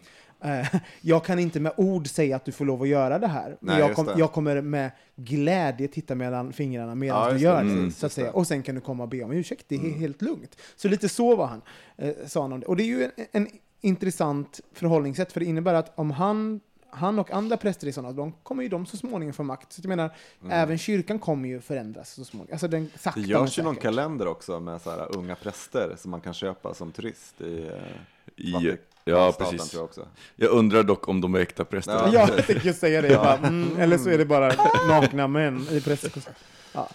[1.02, 3.58] jag kan inte med ord säga att du får lov att göra det här.
[3.60, 4.14] Men Nej, jag, kom, det.
[4.18, 7.70] jag kommer med glädje titta mellan fingrarna medan Ja, du gör det.
[7.70, 7.74] det.
[7.74, 8.28] Mm, så att säga.
[8.28, 8.34] det.
[8.34, 9.66] Och sen kan du komma och be om ursäkt.
[9.68, 10.58] Det är helt lugnt.
[10.76, 11.62] Så lite så var han,
[11.98, 12.66] eh, sa han om det.
[12.66, 13.48] Och det är ju en, en
[13.82, 16.60] intressant förhållningssätt, för det innebär att om han
[16.94, 19.74] han och andra präster i sådana, de kommer ju de så småningom få makt.
[19.74, 20.16] Så jag menar,
[20.50, 22.54] även kyrkan kommer ju förändras så småningom.
[22.54, 26.12] Alltså den sakta Det görs ju någon kalender också med så här unga präster som
[26.12, 29.74] man kan köpa som turist i, eh, I, ja, tror precis.
[29.74, 30.08] jag också.
[30.36, 31.94] Jag undrar dock om de är äkta präster.
[31.94, 32.10] Ja.
[32.14, 33.16] Ja, jag tänkte säga det.
[33.16, 34.54] Bara, mm, eller så är det bara
[34.88, 36.34] nakna män i prästkostym.
[36.74, 36.90] Ja.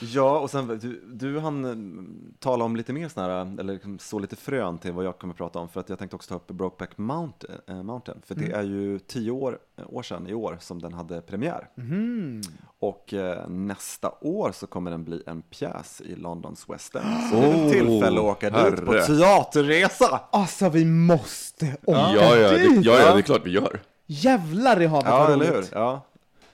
[0.00, 3.98] Ja, och sen du, du han mm, tala om lite mer sådana här, eller liksom
[3.98, 6.34] så lite frön till vad jag kommer prata om, för att jag tänkte också ta
[6.34, 10.34] upp Brokeback Mountain, äh, Mountain för det är ju tio år, eh, år sedan i
[10.34, 11.68] år som den hade premiär.
[12.78, 17.04] Och eh, nästa år så kommer den bli en pjäs i Londons West End.
[17.30, 19.02] Så det är Oh, väl tillfälle att åka dit på herre.
[19.06, 20.20] teaterresa!
[20.32, 22.84] Alltså, vi måste åka Ja, ja, det, dit!
[22.84, 23.80] ja, ja, det är klart vi gör.
[24.06, 25.52] Jävlar i havet Ja, vad eller hur?
[25.54, 25.70] roligt.
[25.72, 26.00] Ja.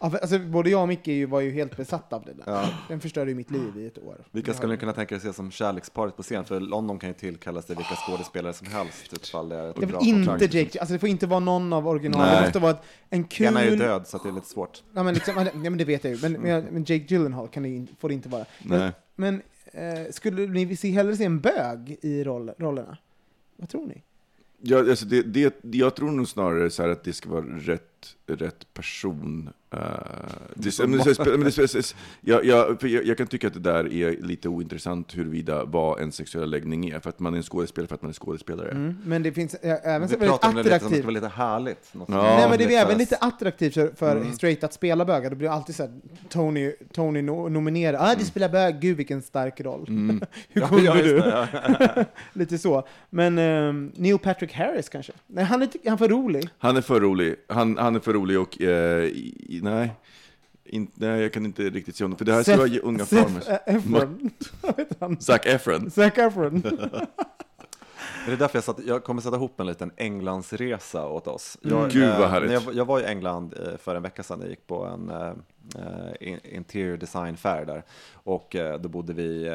[0.00, 2.42] Ja, för, alltså, både jag och Micke ju- var ju helt besatta av det där.
[2.46, 2.70] Ja.
[2.88, 4.16] Den förstörde ju mitt liv i ett år.
[4.30, 6.44] Vilka skulle ni kunna tänka er se som kärleksparet på scen?
[6.44, 10.00] För London kan ju tillkallas till vilka skådespelare som helst det är ett Jag bra
[10.00, 10.54] inte kontrakt.
[10.54, 12.28] Jake, alltså det får inte vara någon av originalen.
[12.28, 12.42] Det Nej.
[12.42, 13.46] måste vara ett, en kul...
[13.46, 14.82] Ena är ju död så att det är lite svårt.
[14.94, 16.18] Ja, men, liksom, ja, men det vet jag ju.
[16.22, 18.44] Men, men, men Jake Gyllenhaal kan det, får det inte vara.
[18.62, 18.92] Nej.
[19.16, 19.42] Men,
[19.74, 22.96] men eh, skulle ni se, hellre se en bög i roll, rollerna?
[23.56, 24.02] Vad tror ni?
[24.60, 27.97] Ja, alltså det, det, jag tror nog snarare så här att det ska vara rätt,
[28.26, 29.50] rätt person.
[29.74, 29.80] Uh,
[30.54, 35.16] det, men det, men det, det, jag, kan tycka att det där är lite ointressant
[35.16, 38.08] huruvida vad en sexuell läggning är, för att man är en skådespelare för att man
[38.08, 38.70] är skådespelare.
[38.70, 38.96] Mm.
[39.04, 40.98] Men det finns eh, även Vi så väldigt pratar om det lite som att det
[40.98, 40.98] attraktivt.
[40.98, 41.94] ska vara lite härligt.
[41.94, 42.22] Något Ja.
[42.22, 44.32] Nej, men det är även lite attraktivt för, för Mm.
[44.32, 45.30] straight att spela bögar.
[45.30, 45.92] Det blir alltid så här,
[46.28, 48.00] Tony, Tony no, nominerad.
[48.00, 49.84] Ah, du spelar bög, gud vilken stark roll.
[49.88, 50.20] Hur Mm.
[50.52, 51.18] Ja, cool ja, du?
[51.18, 51.48] det,
[51.96, 52.04] ja.
[52.32, 52.86] Lite så.
[53.10, 55.12] Men ehm, Neil Patrick Harris kanske?
[55.26, 56.48] Nej, han är, han är för rolig.
[56.58, 57.34] Han är för rolig.
[57.48, 59.90] Han, han är för rolig och eh, i, nej,
[60.64, 62.18] in, nej, jag kan inte riktigt se honom.
[62.18, 63.44] För det här ska vara unga Seth farmers.
[63.66, 64.30] Efron.
[65.00, 65.20] Han?
[65.20, 65.90] Zac Efron.
[65.90, 66.62] Zac Efron.
[68.26, 71.58] Det är därför jag, satt, jag kommer sätta ihop en liten Englandsresa åt oss.
[71.64, 71.78] Mm.
[71.78, 72.50] Jag, Gud, vad eh, härligt.
[72.50, 75.12] när Jag, jag var i England eh, för en vecka sedan, jag gick på en
[76.20, 77.82] in- interior design fair där.
[78.12, 79.48] Och eh, då bodde vi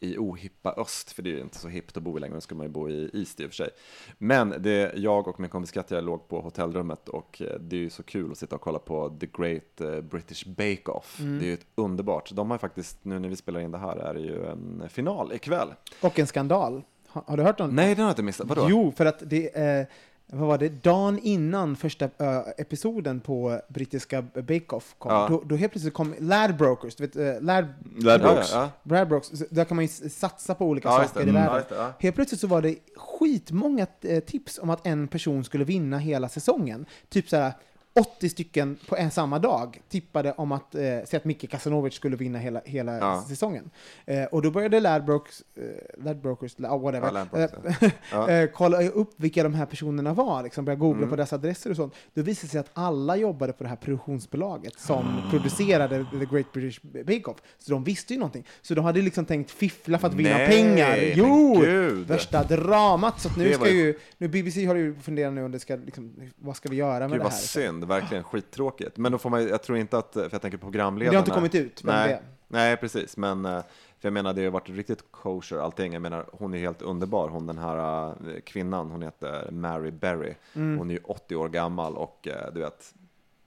[0.00, 2.40] i ohippa öst, för det är ju inte så hippt att bo i längre, då
[2.40, 3.70] ska man ju bo i east i och för sig.
[4.18, 7.90] Men det, jag och min kompis Katja låg på hotellrummet och eh, det är ju
[7.90, 11.20] så kul att sitta och kolla på The Great eh, British Bake Off.
[11.20, 11.38] Mm.
[11.38, 12.30] Det är ju ett underbart.
[12.32, 15.32] De har faktiskt, nu när vi spelar in det här, är det ju en final
[15.32, 15.68] ikväll.
[16.00, 16.82] Och en skandal.
[17.08, 18.46] Har, har du hört om Nej, den har jag inte missat.
[18.46, 18.66] Vadå?
[18.70, 19.86] Jo, för att det är,
[20.26, 25.26] vad var det, dagen innan första ö, episoden på brittiska Bake Off kom, Ja.
[25.30, 27.66] då, då helt plötsligt kom Ladbrokers, du vet, uh, Lad,
[28.02, 28.50] Ladbrokes.
[28.52, 29.20] Ja, ja,
[29.50, 31.34] där kan man ju satsa på olika saker i Mm.
[31.34, 31.56] världen.
[31.56, 31.92] Just det.
[31.98, 36.28] Helt plötsligt så var det skitmånga eh, tips om att en person skulle vinna hela
[36.28, 36.86] säsongen.
[37.08, 37.52] Typ så här
[38.00, 42.16] 80 stycken på en samma dag tippade om att, eh, säg att Micke Kasanovic skulle
[42.16, 43.24] vinna hela, hela Ja.
[43.28, 43.70] säsongen.
[44.06, 48.30] Eh, och då började Ladbrokes, eh, Ladbrokers, la- whatever, Ja, Ladbrokes, eh, Ja.
[48.30, 51.10] eh, kolla upp vilka de här personerna var, liksom börja googla Mm.
[51.10, 51.94] på deras adresser och sånt.
[52.14, 56.52] Då visade det sig att alla jobbade på det här produktionsbolaget som producerade The Great
[56.52, 57.36] British Bake Off.
[57.58, 58.44] Så de visste ju någonting.
[58.62, 60.98] Så de hade liksom tänkt fiffla för att vinna Nej, pengar.
[61.14, 61.60] Jo!
[61.60, 62.06] gud.
[62.06, 63.20] Värsta dramat.
[63.20, 66.56] Så nu ska ju- nu BBC har ju funderat nu om det ska, liksom, vad
[66.56, 67.38] ska vi göra med Gud det vad här?
[67.84, 68.96] Synd, verkligen skittråkigt.
[68.96, 71.10] Men då får man, jag tror inte att, för jag tänker på programledarna.
[71.10, 72.22] Det har inte kommit ut vem Nej, det är.
[72.48, 73.16] nej, precis.
[73.16, 73.62] Men eh,
[74.04, 75.92] för jag menar, det har varit riktigt kosher allting.
[75.92, 80.34] Jag menar, hon är helt underbar, hon den här eh, kvinnan, hon heter Mary Berry.
[80.54, 80.78] Mm.
[80.78, 82.94] Hon är ju 80 år gammal och eh, du vet,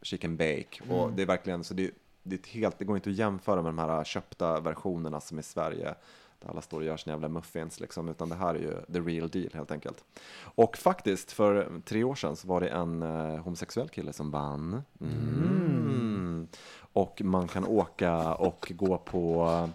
[0.01, 0.83] she can bake.
[0.83, 0.95] Mm.
[0.95, 1.91] Och det är verkligen, så det,
[2.23, 5.43] det, är helt, det går inte att jämföra med de här köpta versionerna som i
[5.43, 5.95] Sverige
[6.39, 8.99] där alla står och gör sina jävla muffins liksom, utan det här är ju the
[8.99, 10.03] real deal helt enkelt.
[10.39, 14.83] Och faktiskt, för tre år sedan så var det en eh, homosexuell kille som vann.
[15.01, 16.47] Mm.
[16.93, 19.69] Och man kan åka och gå på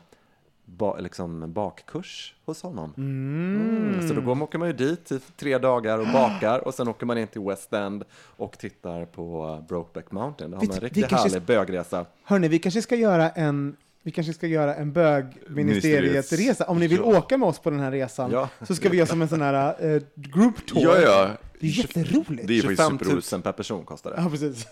[0.64, 2.94] ba, liksom bakkurs hos honom.
[2.96, 4.08] Mm.
[4.08, 7.06] Så då går, åker man ju dit i tre dagar och bakar och sen åker
[7.06, 10.50] man in till West End och tittar på Brokeback Mountain.
[10.50, 12.06] Då har man en riktigt härlig bögresa.
[12.24, 16.64] Hörni, vi kanske ska göra en vi kanske ska göra en bögministeriet-resa.
[16.64, 17.04] Om ni vill Ja.
[17.18, 18.48] åka med oss på den här resan Ja.
[18.66, 20.82] så ska vi göra som en sån här uh, group tour.
[20.82, 21.30] Ja, ja.
[21.60, 22.48] Det är jätteroligt.
[22.48, 23.44] Det är faktiskt 25 000 superroligt.
[23.44, 24.22] per person kostar det.
[24.22, 24.66] Ja, precis.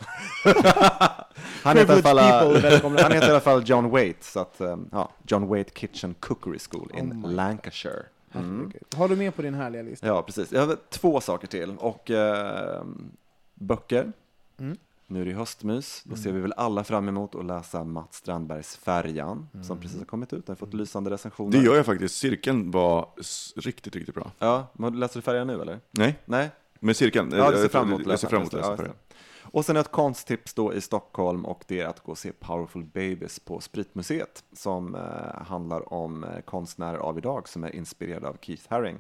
[1.63, 3.03] Han heter, i alla välkomna.
[3.03, 6.59] han heter i alla fall John Waite, så att, um, ja, John Waite Kitchen Cookery
[6.71, 8.03] School in Oh my Lancashire.
[8.35, 8.73] Mm.
[8.97, 10.07] Har du med på din härliga lista?
[10.07, 10.53] Ja, precis.
[10.53, 11.77] Jag har två saker till.
[11.79, 12.83] Och eh,
[13.55, 14.13] böcker.
[14.59, 14.77] Mm.
[15.11, 16.03] Nu är det höstmys.
[16.05, 20.05] Då ser vi väl alla fram emot att läsa Mats Strandbergs Färjan, som precis har
[20.05, 20.47] kommit ut.
[20.47, 21.59] Den har fått lysande recensioner.
[21.59, 22.17] Det gör jag faktiskt.
[22.17, 23.09] Cirkeln var
[23.57, 24.31] riktigt, riktigt bra.
[24.39, 25.81] Ja, men läser du Färjan nu eller?
[25.91, 26.51] Nej, Nej?
[26.81, 27.33] men cirkeln.
[27.37, 28.95] Ja, du ser jag- fram emot jag ser fram emot att läsa Ja, Färjan.
[29.43, 32.85] Och sen ett konsttips då i Stockholm och det är att gå och se Powerful
[32.85, 38.37] Babies på Spritmuseet som eh, handlar om eh, konstnärer av idag som är inspirerade av
[38.41, 38.99] Keith Haring.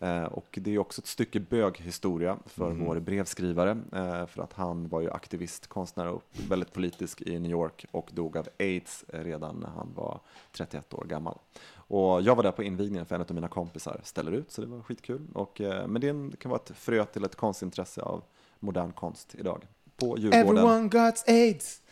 [0.00, 4.88] Eh, och det är också ett stycke böghistoria för vår brevskrivare eh, för att han
[4.88, 9.24] var ju aktivist, konstnär och väldigt politisk i New York och dog av aids eh,
[9.24, 10.20] redan när han var
[10.52, 11.38] 31 år gammal.
[11.74, 14.66] Och jag var där på invigningen för en av mina kompisar ställer ut så det
[14.66, 15.26] var skitkul.
[15.34, 18.22] Och, men det kan vara ett frö till ett konstintresse av
[18.60, 19.66] modern konst idag
[19.96, 20.48] på Djurgården.
[20.48, 21.82] Everyone got AIDS.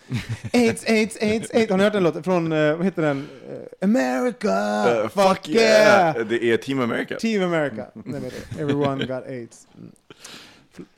[0.52, 1.70] AIDS, AIDS, AIDS, AIDS.
[1.70, 2.22] Har ni hört den låten?
[2.22, 3.28] Från, eh, vad heter den?
[3.50, 4.84] Eh, America!
[5.02, 6.26] Eh, fuck yeah!
[6.26, 7.16] Det är Team America.
[7.16, 7.86] Team America.
[7.94, 9.66] Nej, men det- Everyone got AIDS.
[9.78, 9.90] Mm.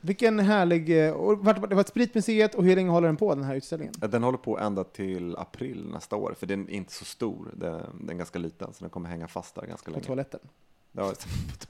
[0.01, 1.07] Vilken härlig...
[1.07, 3.55] eh, Och vart- det var ett spritmuseet och hur länge håller den på, den här
[3.55, 3.93] utställningen?
[3.97, 7.51] Den håller på ända till april nästa år, för den är inte så stor.
[7.53, 10.05] Den, den är ganska liten, så den kommer hänga fast där ganska På länge.
[10.05, 10.39] toaletten?
[10.91, 11.13] Ja,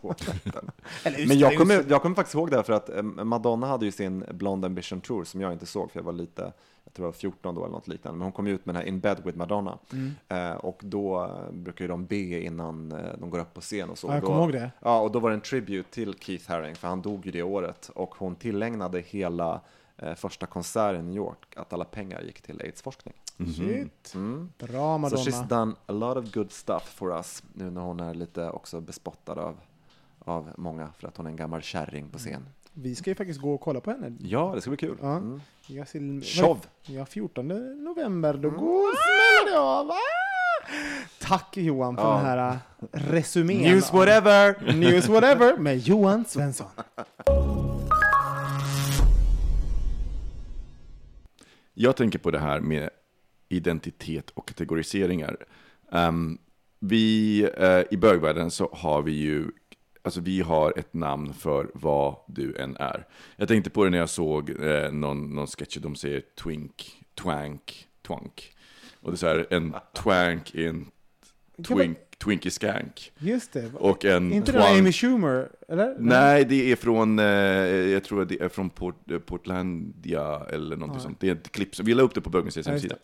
[0.02, 0.72] på toaletten.
[1.04, 3.92] Men jag kommer, jag kommer faktiskt ihåg det här för att eh, Madonna hade ju
[3.92, 6.42] sin Blonde Ambition Tour som jag inte såg för jag var lite,
[6.84, 8.18] jag tror jag var 14 då eller något liknande.
[8.18, 9.78] Men hon kom ut med den här In Bed with Madonna.
[9.92, 10.16] Mm.
[10.28, 13.90] Eh, och då eh, brukar ju de be innan eh, de går upp på scen
[13.90, 14.08] och så.
[14.08, 14.72] Ja, jag kommer ihåg det.
[14.80, 17.44] Ja, och då var det en tribute till Keith Haring för han dog ju det
[17.44, 19.62] året och hon tillägnade hela
[19.98, 23.14] eh, första konserten i New York att alla pengar gick till aidsforskning.
[23.46, 24.12] Shit.
[24.16, 24.50] Mm.
[24.58, 25.24] Bra Så Madonna.
[25.24, 28.82] she's done a lot of good stuff for us nu när hon är lite också
[28.82, 29.58] bespottad av,
[30.20, 32.46] av många för att hon är en gammal kärring på scen.
[32.74, 34.14] Vi ska ju faktiskt gå och kolla på henne.
[34.20, 34.98] Ja, det ska bli kul.
[35.02, 35.18] Ja.
[35.18, 35.42] Mm.
[35.68, 36.66] Jag ser, Tjov!
[36.86, 37.48] Ja, 14
[37.84, 39.90] november, då går smäller det av.
[39.92, 39.96] Ah!
[41.20, 42.16] Tack Johan för Ja.
[42.18, 42.58] den här äh,
[42.92, 43.58] resumén.
[43.62, 44.74] News whatever!
[44.74, 46.68] News whatever med Johan Svensson.
[51.74, 52.90] Jag tänker på det här med
[53.50, 55.46] identitet och kategoriseringar.
[55.92, 56.38] Ehm,
[56.80, 59.52] vi, eh, I bögvärlden så har vi ju,
[60.02, 63.08] alltså vi har ett namn för vad du än är.
[63.36, 67.88] Jag tänkte på det när jag såg eh, någon, någon sketch, de säger twink, twank,
[68.02, 68.54] twank.
[69.02, 70.92] Och det är så här, en twank är en
[71.64, 73.12] twink, twinky skank.
[73.20, 73.72] Just det.
[73.74, 75.50] Och en inte det twank- Amy Schumer?
[75.70, 75.96] Eller?
[76.00, 81.02] Nej, det är från, eh, jag tror det är från Port, eh, Portlandia eller någonting
[81.02, 81.20] sånt.
[81.20, 82.96] Det är ett klipp, som- vi la upp det på Bögmuseets hemsida.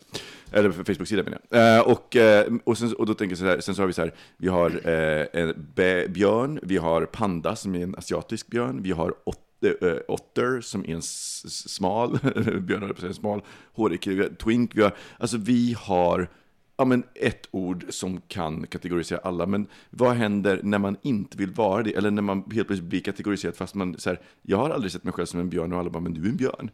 [0.52, 1.76] Eller Facebook-sida menar jag.
[1.76, 3.92] Eh, och, eh, och, sen, och då tänker jag så här, sen så har vi
[3.92, 8.90] så här, vi har eh, björn, vi har panda som är en asiatisk björn, vi
[8.90, 9.38] har ot,
[9.82, 12.18] eh, otter som är en smal
[12.60, 13.42] björn, höll på att säga, smal
[13.72, 14.00] hårig,
[14.38, 16.28] twink, vi har, alltså vi har
[16.76, 19.46] ja, men ett ord som kan kategorisera alla.
[19.46, 21.94] Men vad händer när man inte vill vara det?
[21.94, 25.04] Eller när man helt plötsligt blir kategoriserad fast man så här, jag har aldrig sett
[25.04, 26.70] mig själv som en björn och alla bara, men du är en björn.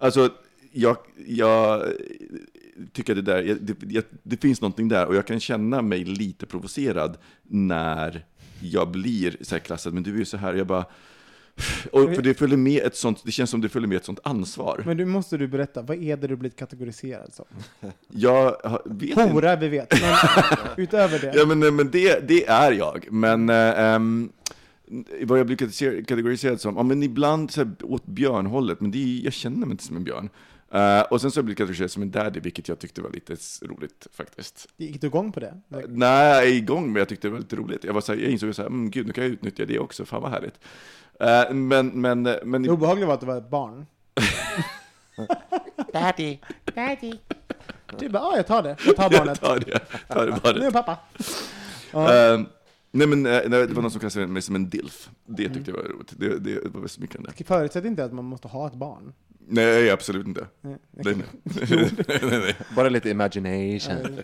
[0.00, 0.30] Alltså,
[0.72, 0.96] jag,
[1.26, 1.82] jag
[2.92, 6.04] tycker det där, jag- det, jag, det finns någonting där och jag kan känna mig
[6.04, 8.24] lite provocerad när
[8.60, 10.84] jag blir så här klassad, men du är ju så här, jag bara,
[11.92, 14.20] och för det följer med ett sånt, det känns som det följer med ett sånt
[14.22, 14.82] ansvar.
[14.86, 17.44] Men du måste du berätta, vad är det du blivit kategoriserad som?
[18.08, 19.14] Jag vet.
[19.32, 20.00] Hora, vi vet.
[20.00, 20.14] Men
[20.76, 21.32] utöver det.
[21.36, 23.06] Ja, men, men det, det är jag.
[23.10, 24.32] Men eh, ehm,
[25.22, 28.98] vad jag blir kategoriser- kategoriserad som, ja, men ibland så här, åt björnhållet, men det
[28.98, 30.28] är, jag känner mig inte som en björn.
[30.72, 33.10] Eh, och sen så har jag blivit kategoriserad som en daddy, vilket jag tyckte var
[33.10, 34.68] lite roligt faktiskt.
[34.76, 35.60] Gick du igång på det?
[35.88, 37.84] Nej, jag är igång, men jag tyckte det var lite roligt.
[37.84, 39.78] Jag, var så här, jag insåg så här, mm, gud, nu kan jag utnyttja det
[39.78, 40.54] också, fan vad härligt.
[41.20, 42.62] Eh, men, men, men...
[42.62, 43.86] Det obehagliga var att det var ett barn.
[45.92, 46.38] Daddy,
[46.74, 47.12] daddy.
[47.98, 48.76] Du bara, ja jag tar det.
[48.86, 49.40] Jag tar barnet.
[49.40, 50.52] Ta det, ta det bara.
[50.52, 50.98] Nu är pappa.
[51.92, 52.40] Eh,
[52.90, 55.10] nej men eh, nej, det var någon som kallade mig som en dilf.
[55.26, 56.12] Det tyckte jag var roligt.
[56.16, 57.32] Det, det var väldigt smickrande.
[57.44, 59.12] Förutsätt inte att man måste ha ett barn.
[59.50, 60.46] Nej, absolut inte.
[60.60, 61.26] Nej, Nej, nej.
[62.08, 62.56] nej, nej, nej.
[62.76, 64.20] Bara lite imagination.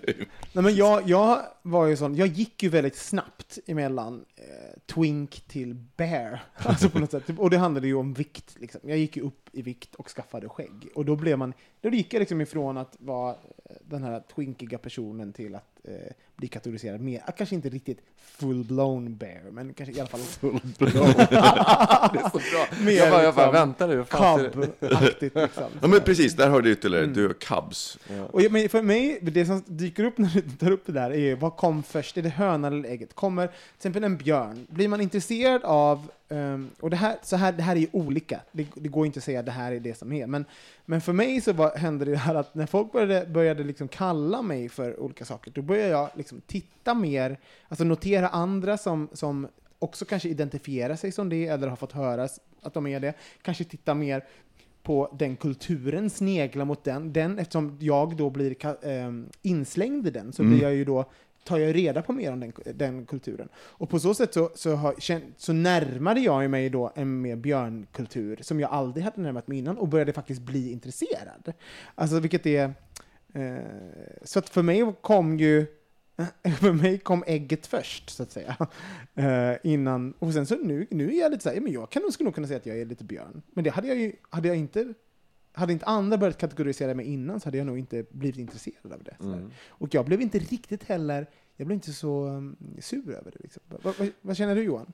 [0.52, 5.44] Nej, men jag, jag var ju sån, jag gick ju väldigt snabbt emellan eh, twink
[5.48, 6.42] till bear.
[6.56, 7.22] Alltså på något sätt.
[7.38, 8.56] Och det handlade ju om vikt.
[8.58, 8.80] Liksom.
[8.84, 10.88] Jag gick ju upp i vikt och skaffade skägg.
[10.94, 13.36] Och då blev man då gick jag liksom ifrån att vara eh,
[13.88, 15.92] den här twinkiga personen till att eh,
[16.36, 17.98] bli kategoriserad mer, kanske inte riktigt
[18.38, 21.14] full-blown bear, men kanske i alla fall full-blown.
[22.12, 22.38] Det är så
[22.82, 22.90] bra.
[22.92, 25.64] Jag bara, jag bara väntar ser det- Cub-aktigt liksom.
[25.82, 27.98] Ja, men precis, där har du ytterligare, du har Cubs.
[28.30, 31.10] Och jag- men för mig, det som dyker upp när du tar upp det där
[31.10, 32.16] är ju, vad kom först?
[32.18, 33.14] Är det hönan eller ägget?
[33.14, 37.52] Kommer till exempel en björn, blir man intresserad av, ehm, och det här, så här,
[37.52, 39.80] det här är ju olika, det, det går inte att säga att det här är
[39.80, 40.44] det som är, men,
[40.84, 44.42] men för mig så var, hände det här att när folk började, började liksom kalla
[44.42, 49.48] mig för olika saker, då började jag liksom titta mer, alltså notera andra som, som
[49.78, 52.28] också kanske identifierar sig som det, eller har fått höra
[52.62, 54.24] att de är det, kanske titta mer
[54.82, 60.32] på den kulturen, snegla mot den, den eftersom jag då blir ehm, inslängd i den,
[60.32, 61.04] så blir jag ju då
[61.44, 63.48] tar jag reda på mer om den, den kulturen.
[63.56, 64.94] Och på så sätt så, så, har,
[65.36, 69.78] så närmade jag mig då en mer björnkultur som jag aldrig hade närmat mig innan
[69.78, 71.52] och började faktiskt bli intresserad.
[71.94, 72.74] Alltså vilket är...
[73.34, 73.56] Eh,
[74.22, 75.66] så att för mig kom ju
[76.60, 78.56] för mig kom ägget först, så att säga.
[79.16, 82.12] Eh, innan, och sen så nu, nu är jag lite så här, men jag kan
[82.12, 83.42] skulle nog kunna säga att jag är lite björn.
[83.52, 84.94] Men det hade jag ju, hade jag inte,
[85.54, 89.02] hade inte andra börjat kategorisera mig innan så hade jag nog inte blivit intresserad av
[89.04, 89.16] det.
[89.18, 89.50] där.
[89.68, 91.26] Och jag blev inte riktigt heller,
[91.56, 93.38] jag blev inte så um, sur över det.
[93.40, 93.62] Liksom.
[93.82, 94.92] Vad, vad, vad känner du Johan?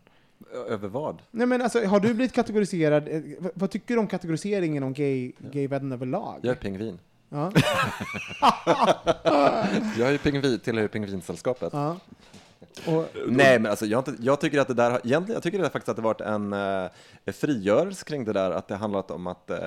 [0.68, 1.22] Över vad?
[1.30, 4.92] Nej men alltså, har du blivit kategoriserad, eh, vad, vad tycker du om kategoriseringen om
[4.92, 6.40] gay, gayvärlden överlag?
[6.42, 6.98] Jag är pingvin.
[7.28, 7.52] Ja.
[9.98, 11.72] Jag är pingvin, tillhör pingvinsällskapet.
[11.72, 11.96] ja.
[12.86, 15.64] Och, Nej, men alltså, jag, inte, jag tycker att det där, egentligen, jag tycker det
[15.64, 19.26] där faktiskt att det varit en eh, frigörelse kring det där, att det handlat om
[19.26, 19.58] att eh,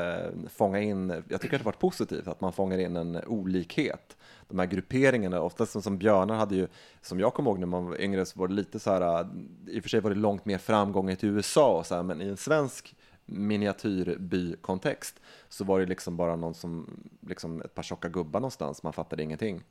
[0.56, 4.18] fånga in, jag tycker att det varit positivt att man fångar in en olikhet.
[4.48, 6.68] De här grupperingarna, oftast som, som björnar hade ju,
[7.02, 9.28] som jag kommer ihåg när man var yngre, så var det lite så här, eh,
[9.68, 12.22] i och för sig var det långt mer framgång i USA och så här, men
[12.22, 15.20] i en svensk miniatyrby-kontext
[15.50, 16.90] så var det liksom bara någon som,
[17.28, 19.62] liksom ett par tjocka gubbar någonstans, man fattade ingenting.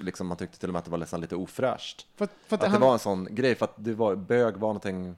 [0.00, 2.06] Liksom, man tyckte till och med att det var nästan lite ofräscht.
[2.16, 4.16] för, att- för att Att det han- var en sån grej, för att det var,
[4.16, 5.14] bög var någonting...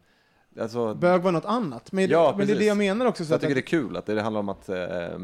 [0.61, 1.93] Alltså, Bög var något annat.
[1.93, 3.25] Men, Ja, men det är det jag menar också.
[3.25, 5.19] så jag att, tycker det är kul att det handlar om att eh,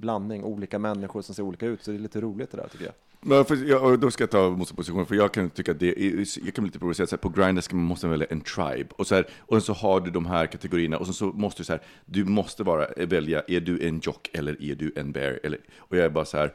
[0.00, 2.84] blandning, olika människor som ser olika ut, så det är lite roligt det där tycker
[2.84, 2.94] jag.
[3.24, 6.16] Men för, jag, då ska jag ta motsatt för jag kan tycka att det är,
[6.44, 8.88] jag kan bli lite provocerad, så här, på Grindr ska man måste välja en tribe,
[8.90, 11.64] och så, här, och så har du de här kategorierna, och så, så måste du
[11.64, 15.40] så här, du måste bara välja, är du en jock eller är du en bear?
[15.42, 16.54] Eller, och jag är bara så här,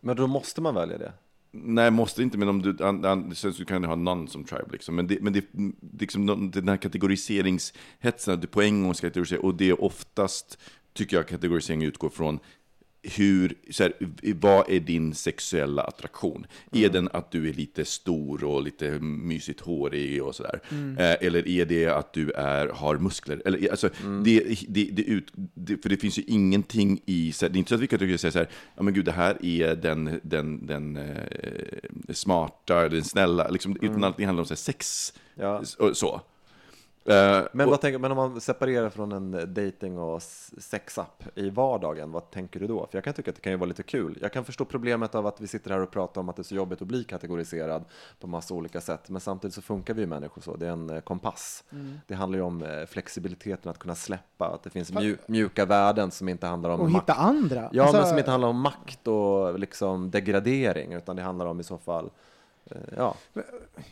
[0.00, 1.12] Men då måste man välja det.
[1.56, 4.44] Nej, måste inte, men om du, an, an, sen så kan du ha någon som
[4.44, 4.68] tribe.
[4.72, 4.96] Liksom.
[4.96, 5.44] Men, det, men det,
[6.00, 10.58] liksom, den här kategoriseringshetsen, att du på en gång ska kategorisera, och det är oftast,
[10.92, 12.38] tycker jag, kategorisering utgår från
[13.04, 13.92] hur, så här,
[14.40, 16.46] vad är din sexuella attraktion?
[16.72, 20.60] Är den att du är lite stor och lite mysigt hårig och sådär?
[20.98, 23.42] Eh, eller är det att du är, har muskler?
[23.44, 23.90] Eller, alltså,
[24.24, 27.58] det, det, det, ut, det, för det finns ju ingenting i, så här, det är
[27.58, 30.20] inte så att vi kan säga så här, ja men gud, det här är den,
[30.22, 35.12] den, den eh, smarta, den snälla, liksom, utan att det handlar om så här, sex.
[35.34, 35.62] Ja.
[35.92, 36.20] Så.
[37.06, 40.22] Eh, Men, vad tänker, men om man separerar från en dating och
[40.58, 42.86] sexapp i vardagen, vad tänker du då?
[42.90, 44.18] För jag kan tycka att det kan ju vara lite kul.
[44.20, 46.44] Jag kan förstå problemet av att vi sitter här och pratar om att det är
[46.44, 47.84] så jobbigt att bli kategoriserad
[48.20, 50.56] på massa olika sätt, men samtidigt så funkar vi ju människor så.
[50.56, 51.64] Det är en eh, kompass.
[52.06, 56.10] Det handlar ju om eh, flexibiliteten, att kunna släppa, att det finns mju- mjuka värden
[56.10, 57.02] som inte handlar om och makt.
[57.10, 57.68] hitta andra.
[57.72, 61.60] Ja, Alltså, men som inte handlar om makt och liksom degradering, utan det handlar om
[61.60, 62.10] i så fall
[62.96, 63.16] Ja,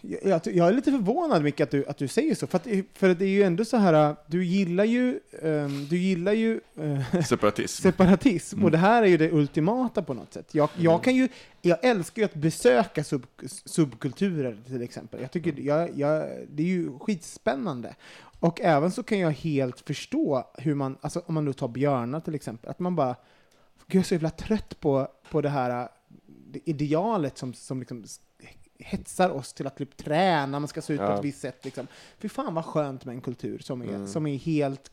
[0.01, 3.15] Jag, jag, är lite förvånad Micke att du, att du säger så, för, att, för
[3.15, 7.83] det är ju ändå så här, du gillar ju, ehm, du gillar ju eh, separatism.
[7.89, 10.55] separatism, och det här är ju det ultimata på något sätt.
[10.55, 11.29] Jag, jag kan ju,
[11.63, 15.21] jag älskar ju att besöka sub, subkulturer till exempel.
[15.21, 17.95] Jag tycker, jag, jag, det är ju skitspännande.
[18.41, 22.21] Och även så kan jag helt förstå hur man, alltså om man nu tar björnar
[22.21, 23.17] till exempel, att man bara,
[23.87, 25.89] gud jag är så jävla trött på, på det här
[26.53, 28.05] det idealet som, som liksom
[28.79, 31.19] hetsar oss till att typ träna, man ska se ut på Ja.
[31.19, 31.65] ett visst sätt.
[31.65, 31.87] Liksom.
[32.19, 34.91] Fy fan vad skönt med en kultur som är, som är helt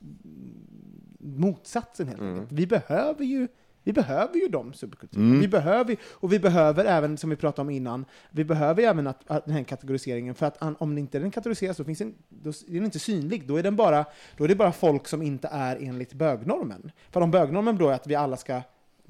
[1.20, 2.52] motsatsen helt enkelt.
[2.52, 3.48] Vi behöver ju
[3.84, 5.40] vi behöver ju de subkulturerna.
[5.40, 9.24] Vi behöver, och vi behöver även, som vi pratade om innan, vi behöver även att,
[9.28, 12.50] att den här kategoriseringen, för att an, om inte den kategoriseras så finns den, då
[12.50, 13.48] är den inte synlig.
[13.48, 14.06] Då är, den bara,
[14.38, 16.92] då är det bara folk som inte är enligt bögnormen.
[17.12, 18.62] För om bögnormen då är att vi alla ska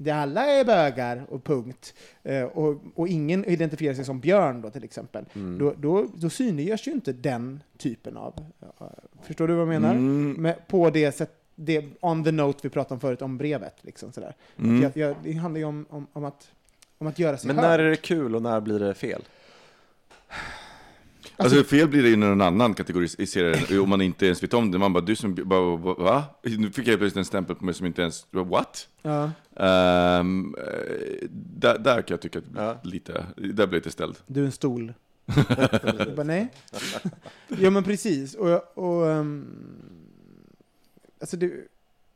[0.02, 4.70] det alla är bögar och punkt, eh, och, och ingen identifierar sig som björn då
[4.70, 5.24] till exempel,
[5.58, 8.34] då, då, då synliggörs ju inte den typen av...
[8.80, 8.86] eh,
[9.22, 9.94] förstår du vad jag menar?
[9.94, 13.74] Med, på det sätt, det, on the note vi pratade om förut, om brevet.
[13.80, 14.34] Liksom, sådär.
[14.56, 16.50] Att Jag, jag, det handlar ju om, om, om, att,
[16.98, 17.64] om att göra sig men hörd.
[17.64, 19.22] när är det kul och när blir det fel?
[21.44, 24.54] Alltså fel blir det ju när någon annan kategoriserar den, om man inte ens vet
[24.54, 24.78] om det.
[24.78, 26.24] Man bara, du som, bara, va?
[26.42, 28.88] Nu fick jag plötsligt en stämpel på mig som inte ens, what?
[29.02, 29.24] Ja.
[29.56, 30.24] Eh,
[31.30, 32.80] där, där kan jag tycka att Ja.
[32.82, 34.16] lite, där blir jag lite ställd.
[34.26, 34.92] Du är en stol.
[35.48, 36.48] jag bara, nej.
[37.48, 38.34] Ja men precis.
[38.34, 39.46] Och, och um,
[41.20, 41.52] alltså det,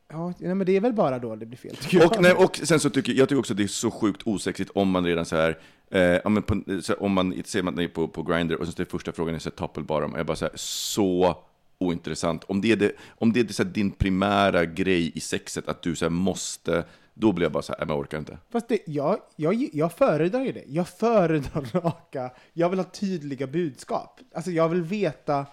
[0.09, 1.75] ja, nej, men det är väl bara då det blir fel.
[1.75, 2.11] tycker jag.
[2.11, 4.71] Och, nej, och sen så tycker jag tycker också att det är så sjukt osexigt
[4.75, 5.59] om man redan så här,
[5.91, 8.67] eh, ja, men på, så här, om man ser man är på, på Grindr och
[8.67, 11.37] så är första frågan är så här, top eller bottom, jag bara så här, så
[11.77, 12.43] ointressant.
[12.43, 15.67] Om det är, det, om det är det, så här, din primära grej i sexet,
[15.67, 18.37] att du så här, måste, då blir jag bara så här, jag orkar inte.
[18.49, 20.63] Fast det, jag, jag, jag föredrar ju det.
[20.67, 22.31] Jag föredrar raka.
[22.53, 24.19] Jag vill ha tydliga budskap.
[24.33, 25.45] Alltså jag vill veta.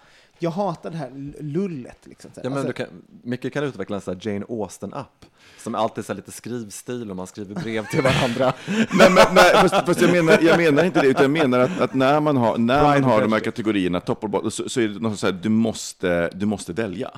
[0.43, 2.07] Jag hatar det här lullet.
[2.07, 2.31] Liksom.
[2.35, 2.87] Ja, men alltså, du kan,
[3.23, 5.25] Micke kan utveckla en Jane Austen-app
[5.57, 8.53] som är alltid så här lite skrivstil och man skriver brev till varandra.
[8.67, 11.81] nej, men, nej, fast, fast jag, menar, jag menar inte det, utan jag menar att,
[11.81, 14.81] att när man har, när man har de här kategorierna, top och bottom, så, så
[14.81, 17.11] är det något så här, du måste, du måste välja.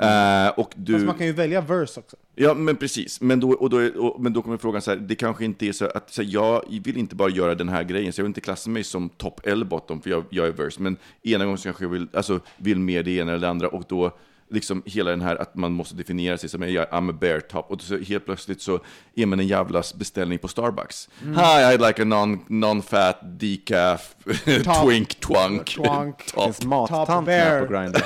[0.00, 2.16] Eh, och du, Fast man kan ju välja verse också.
[2.34, 3.20] Ja, men precis.
[3.20, 5.66] Men då, och då, är- och, men då kommer frågan så här, det kanske inte
[5.66, 8.24] är så att så här, jag vill inte bara göra den här grejen, så jag
[8.24, 10.82] vill inte klassa mig som top eller bottom, för jag, jag är verse.
[10.82, 13.68] Men ena gången så kanske jag vill, alltså, vill mer det ena eller det andra,
[13.68, 14.12] och då
[14.50, 17.70] liksom hela den här att man måste definiera sig som jag, I'm a bear top,
[17.70, 18.80] och så helt plötsligt så
[19.14, 21.08] är man en jävla beställning på Starbucks.
[21.22, 24.14] Hi, I'd like a non, non-fat decaf
[24.64, 24.86] Top.
[24.86, 25.64] twink twunk.
[25.76, 26.26] Twunk.
[26.34, 26.44] Top.
[26.44, 27.82] finns mattant Top med på bear.
[27.82, 28.04] Grindr.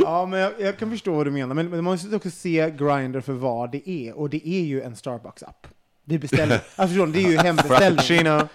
[0.00, 1.54] Ja, men jag, jag kan förstå vad du menar.
[1.54, 4.18] Men, men man måste också se Grindr för vad det är.
[4.18, 5.66] Och det är ju en Starbucks-app.
[6.04, 6.54] Vi beställer.
[6.54, 8.48] Alltså förstår ni, det är ju hembeställning.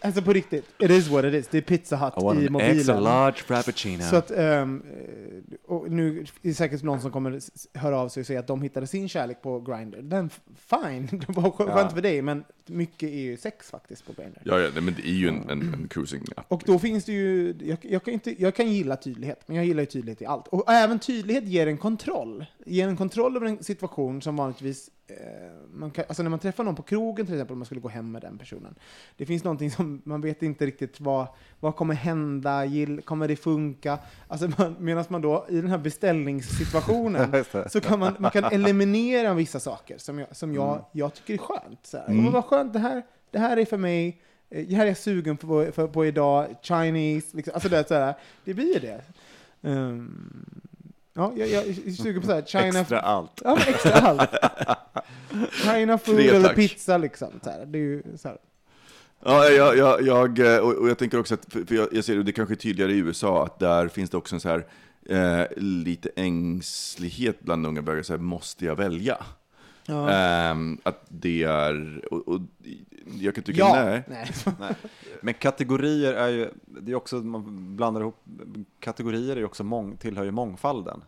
[0.00, 0.64] Alltså på riktigt.
[0.78, 1.48] It is what it is.
[1.48, 3.02] Det är Pizza Hut I want i an extra mobilen.
[3.02, 4.02] large frappuccino.
[4.02, 4.66] Så att, eh,
[5.66, 7.40] och nu är det säkert någon som kommer
[7.78, 9.98] höra av sig och säga att de hittade sin kärlek på Grindr.
[10.02, 14.12] Den, fine, det var skö- skönt för dig, men mycket är ju sex faktiskt på
[14.12, 14.38] Grindr.
[14.44, 16.44] Ja, ja, men det är ju en, en, en cruising-app.
[16.48, 19.66] Och då finns det ju, jag, jag, kan inte, jag kan gilla tydlighet, men jag
[19.66, 20.48] gillar ju tydlighet i allt.
[20.48, 22.44] Och även tydlighet ger en kontroll.
[22.66, 25.16] Ger en kontroll över en situation som vanligtvis, eh,
[25.74, 27.88] man kan, alltså när man träffar någon på krogen till exempel, om man skulle gå
[27.88, 28.74] hem med den personen.
[29.16, 31.26] Det finns någonting som, man vet inte riktigt vad,
[31.60, 33.98] vad kommer hända, gill, kommer det funka?
[34.28, 39.34] Alltså man, medan man då i den här beställningssituationen, så kan man, man kan eliminera
[39.34, 41.80] vissa saker som jag, som jag, jag tycker är skönt.
[41.86, 44.20] Så här, "Men vad skönt, det här, det här är för mig,
[44.50, 47.54] Eh, Det här är jag sugen på, för, på idag, Chinese, liksom.
[47.54, 48.14] alltså det, så här,
[48.44, 49.00] det blir det.
[49.62, 50.50] Ehm,
[51.14, 53.40] ja, jag, jag är sugen på så här, China, Extra allt.
[53.44, 54.30] ja, extra allt.
[55.52, 57.28] China food Tre, eller pizza liksom.
[57.44, 57.66] Så här.
[57.66, 58.38] Det är ju så här.
[59.26, 62.22] Ja, jag, jag, jag, eh, och, jag tänker också att, för jag, jag ser det,
[62.22, 64.66] det kanske är tydligare i USA, att där finns det också en så här,
[65.08, 69.16] eh, lite ängslighet bland unga bögar, så här, måste jag välja?
[69.86, 70.10] Ja.
[70.10, 72.40] Ehm, att det är, och, och
[73.20, 73.84] jag kan tycka ja.
[73.84, 74.02] nej.
[74.08, 74.30] nej.
[74.60, 74.74] Nej.
[75.20, 78.24] Men kategorier är ju, det är också, man blandar ihop,
[78.80, 81.04] kategorier är också mång, tillhör ju mångfalden.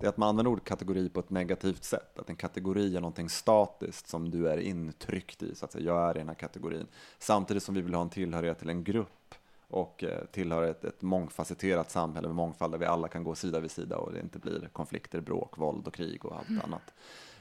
[0.00, 2.18] Det är att man använder ordet kategori på ett negativt sätt.
[2.18, 5.84] Att en kategori är någonting statiskt som du är intryckt i, så att säga.
[5.84, 6.86] Jag är i den här kategorin.
[7.18, 9.34] Samtidigt som vi vill ha en tillhörighet till en grupp
[9.68, 13.60] och eh, tillhör ett, ett mångfacetterat samhälle med mångfald där vi alla kan gå sida
[13.60, 16.94] vid sida och det inte blir konflikter, bråk, våld och krig och allt annat.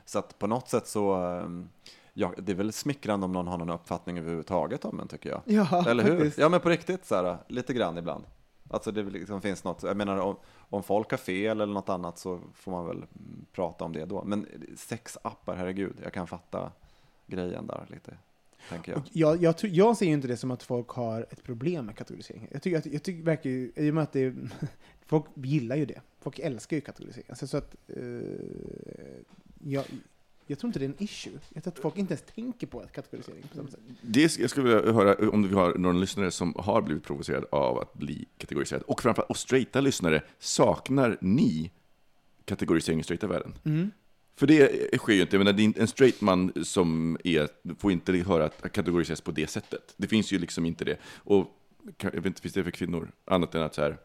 [0.08, 1.50] Så att på något sätt så, eh,
[2.14, 5.42] ja, det är väl smickrande om någon har någon uppfattning överhuvudtaget om en, tycker jag.
[5.46, 6.16] Ja, Eller hur?
[6.18, 6.38] faktiskt.
[6.38, 8.24] Ja, men på riktigt så här, lite grann ibland.
[8.70, 10.36] Alltså det liksom finns något, jag menar om,
[10.70, 13.06] om folk har fel eller något annat så får man väl
[13.52, 14.24] prata om det då.
[14.24, 14.48] Men
[14.78, 16.72] sexappar, herregud, jag kan fatta
[17.28, 18.18] grejen där lite,
[18.70, 19.02] tänker jag.
[19.12, 22.48] Jag, jag, jag ser ju inte det som att folk har ett problem med kategorisering.
[22.52, 24.36] Jag tycker, jag tycker verkar ju, i och med att det
[25.06, 26.02] folk gillar ju det.
[26.20, 27.26] Folk älskar ju kategorisering.
[27.30, 27.98] Alltså, så att, eh,
[29.64, 29.86] jag,
[30.48, 31.40] jag tror inte det är en issue.
[31.54, 33.80] Jag tror att folk inte ens tänker på kategorisering på samma sätt.
[34.02, 37.80] Det, jag skulle vilja höra om vi har någon lyssnare som har blivit provocerad av
[37.80, 38.82] att bli kategoriserad.
[38.82, 41.72] Och framförallt, och straighta lyssnare, saknar ni
[42.46, 43.54] kategorisering i straighta världen?
[44.36, 45.38] För det sker ju inte.
[45.38, 47.48] Jag menar, en straight man som är,
[47.80, 49.94] får inte höra att kategoriseras på det sättet.
[49.98, 50.98] Det finns ju liksom inte det.
[51.16, 51.48] Och
[52.02, 53.12] jag vet inte, finns det för kvinnor?
[53.26, 53.98] Annat än att så här,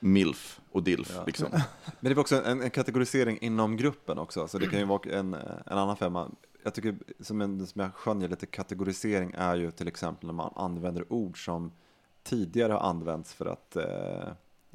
[0.00, 1.24] milf och dilf, Ja.
[1.26, 1.46] liksom.
[2.00, 5.10] Men det är också en, en kategorisering inom gruppen också, så det kan ju vara
[5.18, 6.30] en, en annan femma.
[6.62, 10.52] Jag tycker, som, en, som jag skönjer lite kategorisering är ju till exempel när man
[10.56, 11.72] använder ord som
[12.22, 14.28] tidigare har använts för att eh,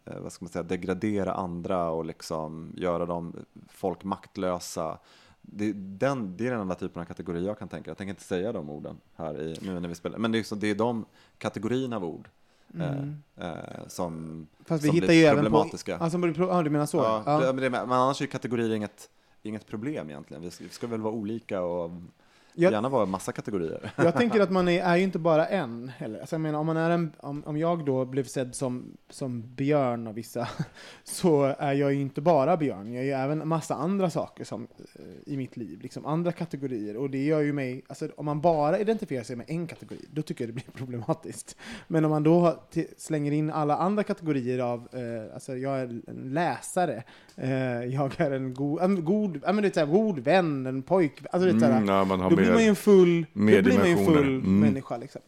[0.06, 3.36] eh, vad ska man säga, degradera andra och liksom göra dem
[3.70, 4.98] folk maktlösa.
[5.42, 7.90] Det, den, det är den enda typen av kategori jag kan tänka.
[7.90, 10.18] Jag tänker inte säga de orden här i, nu när vi spelar.
[10.18, 11.06] Men det är, så, det är de
[11.38, 12.30] kategorierna av ord
[12.82, 15.58] eh, eh, som, Fast vi som hittar ju även på...
[16.00, 16.98] Alltså, ja, du menar så?
[16.98, 17.40] Ja, Ja.
[17.40, 19.10] det- Men, det, men annars är ju kategorier inget,
[19.44, 20.44] inget problem egentligen.
[20.44, 21.92] Vi ska, vi ska väl vara olika och
[22.56, 23.92] Jag- Gärna vara massa kategorier.
[23.98, 26.20] Jag tänker att man är, är ju inte bara en heller.
[26.20, 29.56] Alltså jag menar, om, man är en, om, om jag då blev sedd som, som
[29.56, 30.48] björn av vissa,
[31.04, 32.94] så är jag ju inte bara björn.
[32.94, 36.98] Jag är ju även massa andra saker som, eh, i mitt liv, liksom andra kategorier.
[36.98, 40.22] Och det gör ju mig, alltså om man bara identifierar sig med en kategori, då
[40.22, 41.56] tycker jag det blir problematiskt.
[41.88, 42.64] Men om man då
[42.98, 47.04] slänger in alla andra kategorier av, eh, alltså jag är en läsare,
[47.92, 50.82] jag är en god, en god, ja, men det är så här, god vän, en
[50.82, 53.40] pojk, alltså det är Mm, ja, man har då blir man ju en full, då
[53.42, 54.60] blir man ju en full Mm.
[54.60, 54.98] människa.
[54.98, 55.22] Liksom.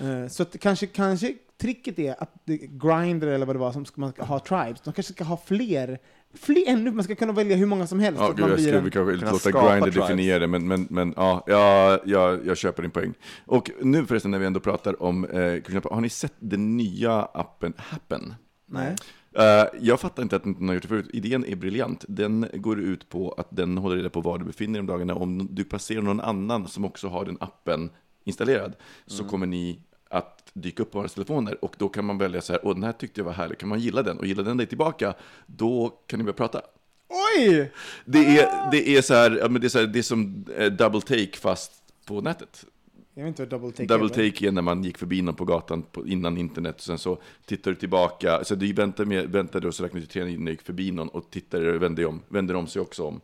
[0.00, 3.84] Eh, så att kanske, kanske tricket är att det, Grindr eller vad det var som
[3.84, 5.98] ska, man ska ha tribes, de kanske ska ha fler,
[6.34, 8.20] fler ännu, man ska kunna välja hur många som helst.
[8.20, 10.86] Ja, att gud, man jag skulle en- kanske kunna låta Grindr definiera det, men, men,
[10.90, 13.14] men ja, ja, jag, jag köper din poäng.
[13.46, 15.40] Och nu förresten när vi ändå pratar om eh,
[15.90, 18.34] har ni sett den nya appen Happen?
[18.66, 18.96] Nej.
[19.34, 21.10] Eh, jag fattar inte att den har gjort det förut.
[21.12, 22.04] Idén är briljant.
[22.08, 25.14] Den går ut på att den håller reda på var du befinner dig om dagarna.
[25.14, 27.90] Om du passerar någon annan som också har den appen
[28.24, 28.76] installerad
[29.06, 32.52] så kommer ni att dyka upp på våra telefoner och då kan man välja så
[32.52, 34.18] här, och den här tyckte jag var härlig, kan man gilla den?
[34.18, 35.14] Och gillar den dig tillbaka,
[35.46, 36.62] då kan ni börja prata.
[37.08, 37.72] Oj!
[38.04, 41.00] Det är, det är så här, det är, så här, det är som eh, double
[41.00, 41.72] take fast
[42.06, 42.64] på nätet.
[43.20, 44.16] Jag vet inte vad double take Double är.
[44.22, 46.98] men- take är när man gick förbi någon på gatan på, innan internet, och sen
[46.98, 50.12] så tittar du tillbaka, så du väntar, med, väntar du och så räknar du till
[50.12, 53.04] tre när du gick förbi någon och tittar och vänder om, vänder om sig också
[53.04, 53.20] om.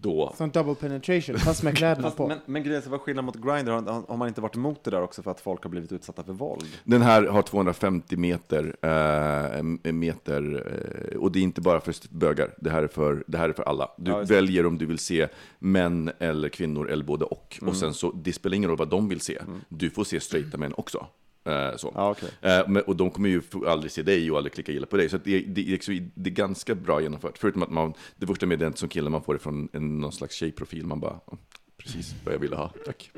[0.00, 0.32] Då.
[0.36, 2.28] Som double penetration, fast med kläderna på.
[2.28, 3.70] men, men grejen är, vad är skillnaden mot Grindr?
[3.70, 6.24] Har, har man inte varit emot det där också för att folk har blivit utsatta
[6.24, 6.66] för våld?
[6.84, 10.66] Den här har 250 meter, eh, meter
[11.12, 13.52] eh, och det är inte bara för bögar, det här är för, det här är
[13.52, 13.90] för alla.
[13.98, 15.28] Du Ja, väljer om du vill se
[15.58, 17.58] män eller kvinnor eller både och.
[17.60, 17.68] Mm.
[17.68, 19.38] Och sen så, det spelar ingen roll vad de vill se.
[19.68, 21.06] Du får se straighta män också.
[21.44, 21.92] Eh, så.
[21.94, 22.28] Ja, okej.
[22.40, 25.08] Eh, och de kommer ju aldrig se dig och aldrig klicka gilla på dig.
[25.08, 27.38] Så det, det, är liksom- det är ganska bra genomfört.
[27.38, 30.34] Förutom att man, det första meddelandet som kille man får det från en, någon slags
[30.34, 30.86] tjejprofil.
[30.86, 31.38] Man bara, "Ja,
[31.84, 33.10] precis vad jag ville ha, tack.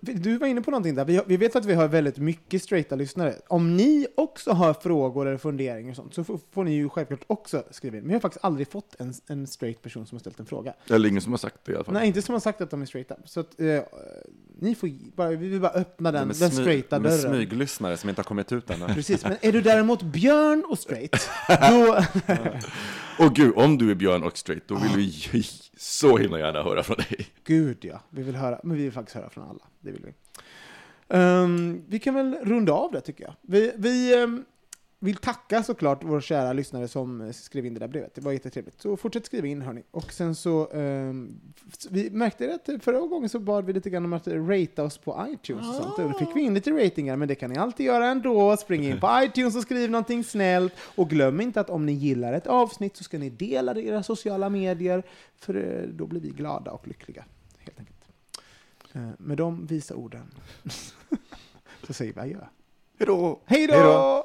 [0.00, 1.04] Vi- du var inne på någonting där.
[1.04, 3.34] Vi, vi vet att vi har väldigt mycket straighta lyssnare.
[3.48, 7.24] Om ni också har frågor eller funderingar och sånt så får, får ni ju självklart
[7.26, 8.02] också skriva in.
[8.02, 10.74] Men jag har faktiskt aldrig fått en, en straight person som har ställt en fråga.
[10.90, 11.94] Eller ingen som har sagt det i alla fall.
[11.94, 13.16] Nej, inte som har sagt att de är straighta.
[13.24, 13.80] Så att, eh,
[14.58, 17.18] ni får bara, vi vill bara öppna den, den straighta dörren.
[17.18, 18.86] smyglyssnare som inte har kommit ut ännu.
[18.94, 21.30] Precis, men är du däremot björn och straight,
[21.70, 21.98] då...
[23.18, 25.44] Och gud, om du är björn och straight, då vill vi
[25.76, 27.13] så himla gärna höra från dig.
[27.44, 29.64] Gud ja, vi vill höra, men vi vill faktiskt höra från alla.
[29.80, 30.12] Det vill vi.
[31.08, 33.34] Um, vi kan väl runda av det tycker jag.
[33.42, 34.44] Vi, vi um,
[34.98, 38.14] vill tacka såklart vår kära lyssnare som skrev in det där brevet.
[38.14, 38.80] Det var jättetrevligt.
[38.82, 39.82] Så fortsätt skriva in hörni.
[39.90, 44.12] Och sen så, f- vi märkte att förra gången så bad vi lite grann om
[44.12, 45.98] att ratea oss på iTunes och sånt.
[45.98, 48.56] Och då fick vi in lite ratingar, men det kan ni alltid göra ändå.
[48.56, 50.72] Spring in på iTunes och skriv någonting snällt.
[50.94, 53.88] Och glöm inte att om ni gillar ett avsnitt så ska ni dela det i
[53.88, 55.02] era sociala medier,
[55.36, 57.24] för eh, då blir vi glada och lyckliga.
[57.58, 57.96] Helt enkelt.
[58.92, 60.30] Eh, Med de visa orden
[61.86, 62.38] så säger vi adjö.
[62.98, 63.40] Hej då!
[63.44, 64.24] Hej då!